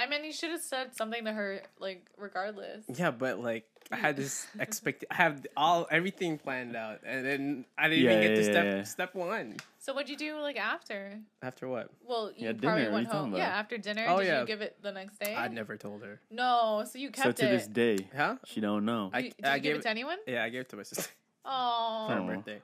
[0.00, 2.84] I mean, you should have said something to her, like regardless.
[2.88, 5.04] Yeah, but like I had this expect.
[5.10, 8.50] I have all everything planned out, and then I didn't Yeah, even get to yeah,
[8.50, 8.82] step yeah.
[8.84, 9.56] step one.
[9.78, 11.18] So what'd you do like after?
[11.42, 11.90] After what?
[12.06, 13.34] Well, you Yeah, probably dinner, what went you talking home.
[13.34, 13.38] about?
[13.38, 14.06] Yeah, after dinner.
[14.08, 14.40] Oh, did yeah.
[14.40, 15.34] you give it the next day?
[15.34, 16.18] I never told her.
[16.30, 17.50] No, so you kept So kept to it.
[17.50, 18.36] this day, Huh?
[18.46, 19.10] she don't know.
[19.12, 20.18] I- Did you I give gave it it- to anyone?
[20.26, 21.10] Yeah, I gave it to my sister
[21.44, 22.06] Oh.
[22.08, 22.26] for her Aw.
[22.26, 22.60] birthday.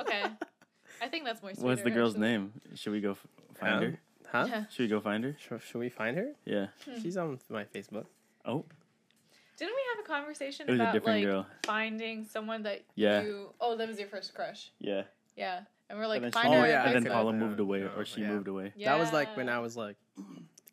[0.00, 0.24] okay.
[1.02, 1.50] I think that's more.
[1.50, 2.28] What's sweeter, the girl's actually.
[2.28, 2.52] name?
[2.76, 3.80] Should we go f- find Huh?
[3.80, 3.98] her?
[4.34, 4.46] Huh?
[4.48, 4.64] Yeah.
[4.68, 5.36] Should we go find her?
[5.38, 6.32] Should, should we find her?
[6.44, 6.66] Yeah.
[6.84, 7.00] Hmm.
[7.00, 8.06] She's on my Facebook.
[8.44, 8.64] Oh,
[9.56, 11.46] Didn't we have a conversation it was a about like girl.
[11.64, 13.22] finding someone that Yeah.
[13.22, 13.54] you?
[13.60, 14.72] Oh, that was your first crush.
[14.80, 15.02] Yeah.
[15.36, 16.64] Yeah, and we're like, and find she, her.
[16.64, 17.12] Oh, yeah, I and then.
[17.12, 18.28] Paula moved away, no, or she yeah.
[18.28, 18.72] moved away.
[18.76, 18.92] Yeah.
[18.92, 19.96] That was like when I was like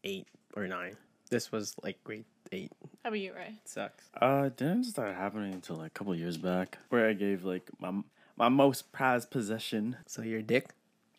[0.04, 0.96] eight or nine.
[1.30, 2.72] This was like grade eight.
[3.04, 3.60] How about you, Ray?
[3.66, 4.10] Sucks.
[4.20, 7.92] Uh, didn't start happening until like a couple years back, where I gave like my
[8.38, 9.98] my most prized possession.
[10.08, 10.70] So your dick?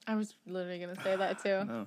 [0.07, 1.65] I was literally gonna say that too.
[1.65, 1.87] No,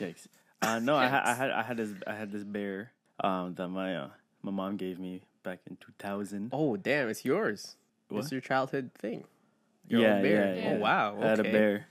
[0.00, 0.26] yikes.
[0.62, 3.68] Uh, no, I had I had I had this I had this bear um that
[3.68, 4.08] my uh,
[4.42, 6.50] my mom gave me back in two thousand.
[6.52, 7.76] Oh damn, it's yours.
[8.08, 8.20] What?
[8.20, 9.24] It's your childhood thing.
[9.88, 10.54] Your Yeah, own bear.
[10.56, 10.78] yeah, Oh yeah.
[10.78, 11.16] wow.
[11.22, 11.86] I had a bear.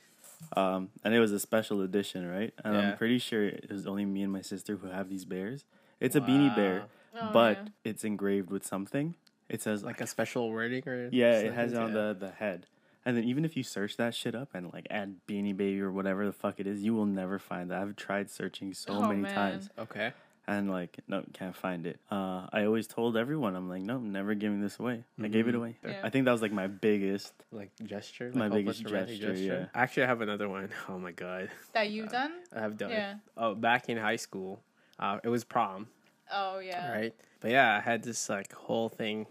[0.56, 2.54] Um, and it was a special edition, right?
[2.64, 2.80] And Yeah.
[2.92, 5.66] I'm pretty sure it was only me and my sister who have these bears.
[6.00, 6.84] It's a beanie bear,
[7.20, 7.70] Oh, but yeah.
[7.92, 9.16] it's engraved with something.
[9.50, 11.94] It says Like a special wording or yeah, it has it on Yeah.
[12.14, 12.68] the the head.
[13.08, 15.94] And then even if you search that shit up and like add Beanie Baby or
[15.94, 17.82] whatever the fuck it is, you will never find that.
[17.82, 19.34] I've tried searching so Oh, many man.
[19.34, 20.12] times Okay.
[20.46, 22.02] and like no, can't find it.
[22.12, 25.06] Uh, I always told everyone I'm like, no, never giving this away.
[25.24, 25.58] I gave it Mhm.
[25.58, 25.78] away.
[25.86, 26.02] Yeah.
[26.04, 27.32] I think that was like my biggest.
[27.54, 28.30] Like gesture.
[28.34, 29.66] My like hopeless biggest romantic gesture, yeah.
[29.74, 30.70] Actually, I have another one.
[30.90, 32.34] Oh my god, That you've done?
[32.54, 32.92] I have done.
[32.92, 33.12] Yeah.
[33.12, 33.18] it.
[33.38, 34.60] Oh, back in high school,
[35.00, 35.88] uh, it was prom,
[36.30, 36.92] Oh yeah.
[36.92, 37.16] right?
[37.40, 39.28] But yeah, I had this like whole thing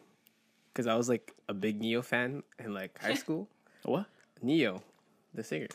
[0.73, 3.49] because I was like a big Ne-Yo fan in like high school.
[3.87, 4.07] What?
[4.43, 4.83] Ne-Yo,
[5.35, 5.69] the singer.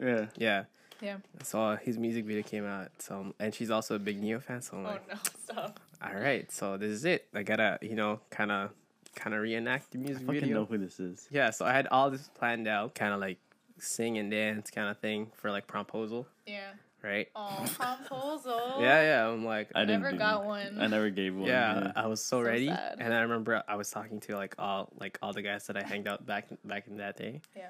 [0.00, 0.26] Yeah.
[0.36, 0.64] Yeah.
[1.00, 1.16] Yeah.
[1.42, 2.90] So his music video came out.
[2.98, 4.62] So and she's also a big Ne-Yo fan.
[4.62, 5.80] So I'm Oh like, no, stop.
[6.02, 7.26] all right, so this is it.
[7.34, 8.70] I gotta you know kind of
[9.16, 10.30] kind of reenact the music video.
[10.30, 10.58] I music fucking video.
[10.60, 11.26] know who this is.
[11.30, 13.38] Yeah, so I had all this planned out, kind of like
[13.78, 16.70] sing and dance kind of thing for like promposal, Yeah.
[17.04, 17.28] Right?
[17.36, 18.78] Oh, proposal.
[18.80, 19.28] Yeah, yeah.
[19.28, 20.80] I'm like, I didn't never do- got one.
[20.80, 21.46] I never gave one.
[21.46, 22.96] yeah, I was so, So ready, sad.
[22.98, 25.82] and I remember I was talking to like all like all the guys that I
[25.82, 27.40] hanged out back back in that day.
[27.54, 27.68] Yeah.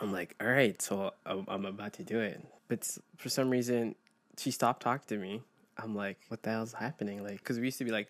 [0.00, 3.94] I'm like, all right, so I'm, I'm about to do it, but for some reason,
[4.38, 5.42] she stopped talking to me.
[5.78, 7.22] I'm like, what the hell's happening?
[7.22, 8.08] Like, because we used to be like,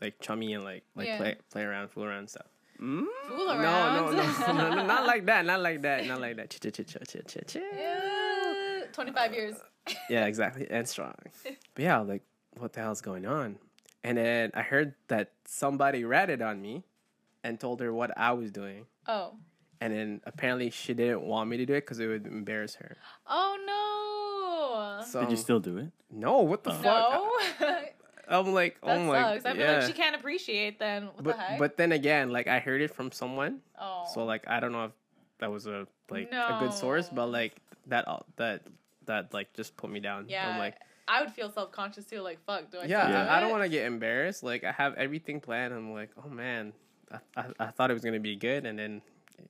[0.00, 1.16] like chummy and like like Yeah.
[1.16, 2.46] play play around, fool around and stuff.
[2.78, 3.06] Mm?
[3.28, 3.96] Fool No, around.
[3.96, 6.50] no, no, no, no, not like that, not like that, not like that.
[6.50, 8.82] Ch- ch- ch- ch- ch- ch- ch- Yeah.
[8.92, 9.56] 25 years.
[10.08, 11.14] Yeah, exactly, and strong.
[11.74, 12.22] But yeah, like,
[12.56, 13.58] what the hell's going on?
[14.02, 16.84] And then I heard that somebody ratted on me
[17.44, 18.86] and told her what I was doing.
[19.06, 19.34] Oh.
[19.80, 22.96] And then apparently she didn't want me to do it because it would embarrass her.
[23.26, 25.04] Oh no.
[25.04, 25.90] So Did you still do it?
[26.10, 26.40] no?
[26.40, 26.84] What the fuck?
[26.84, 27.30] no.
[28.28, 29.44] I'm like, oh that oh my, sucks.
[29.44, 29.72] I feel yeah.
[29.78, 31.06] like she can't appreciate then.
[31.06, 31.58] What but the heck?
[31.58, 34.04] but then again, like I heard it from someone, oh.
[34.12, 34.92] so like I don't know if
[35.38, 37.54] that was a like a good source, but like
[37.86, 38.62] that all that
[39.06, 40.26] that like just put me down.
[40.28, 40.48] yeah.
[40.50, 40.76] I'm like,
[41.08, 42.20] I would feel self conscious too.
[42.20, 42.84] Like, fuck, do I?
[42.84, 44.42] yeah, do I don't want to get embarrassed.
[44.42, 45.72] Like I have everything planned.
[45.72, 46.72] I'm like, oh man,
[47.12, 49.02] I, I, I thought it was gonna be good, and then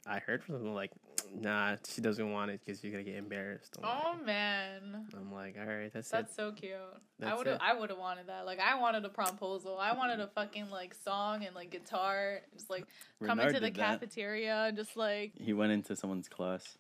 [0.07, 0.91] I heard from someone like,
[1.35, 3.77] nah, she doesn't want it because you're gonna get embarrassed.
[3.83, 5.07] I'm, Oh like, man.
[5.15, 6.37] I'm like, all right, that's, That's it.
[6.37, 6.73] so cute.
[7.25, 7.59] I would have.
[7.63, 8.45] I would have wanted that.
[8.47, 9.79] Like I wanted a proposal.
[9.79, 12.41] I wanted a fucking like song and like guitar.
[12.53, 12.87] Just like
[13.25, 14.01] come Renard into the did that.
[14.01, 16.77] cafeteria and just like He went into someone's class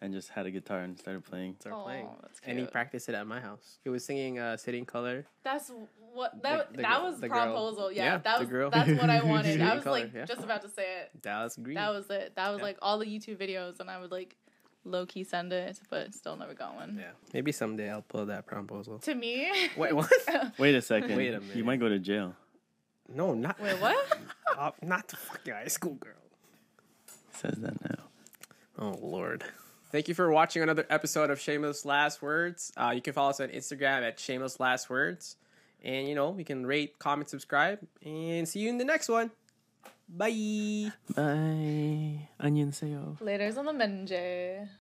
[0.00, 1.56] and just had a guitar and started playing.
[1.60, 2.08] Start oh, playing.
[2.22, 2.72] that's And he cute.
[2.72, 3.78] practiced it at my house.
[3.82, 5.70] He was singing uh, "City and Colour." That's
[6.12, 7.44] what that The- the that girl- was the girl.
[7.44, 7.92] proposal.
[7.92, 8.70] Yeah, Yeah, that the was girl.
[8.70, 9.60] that's what I wanted.
[9.60, 10.24] I was Color, like yeah.
[10.26, 11.22] just about to say it.
[11.22, 11.74] Dallas Green.
[11.76, 12.32] That was it.
[12.36, 12.64] That was Yeah.
[12.64, 14.36] like all the YouTube videos, and I would like
[14.84, 16.96] low key send it, but still never got one.
[17.00, 17.10] yeah.
[17.34, 18.98] Maybe someday I'll pull that proposal.
[19.00, 19.50] To me.
[19.76, 20.12] Wait, what?
[20.58, 21.16] Wait a second.
[21.16, 21.64] Wait a You minute.
[21.64, 22.34] might go to jail.
[23.12, 23.58] no, not.
[23.60, 23.96] Wait, what?
[24.56, 26.12] Uh, not the fucking high school girl.
[27.32, 28.04] Says that now.
[28.78, 29.44] Oh Lord.
[29.96, 32.70] Thank you for watching another episode of Shameless Last Words.
[32.76, 35.36] Uh, you can follow us on Instagram at Shameless Last Words.
[35.82, 39.30] And you know, you can rate, comment, subscribe, and see you in the next one.
[40.06, 40.92] Bye.
[41.14, 42.28] Bye.
[42.38, 43.18] Onion sayo.
[43.22, 44.68] Later's on the Menje.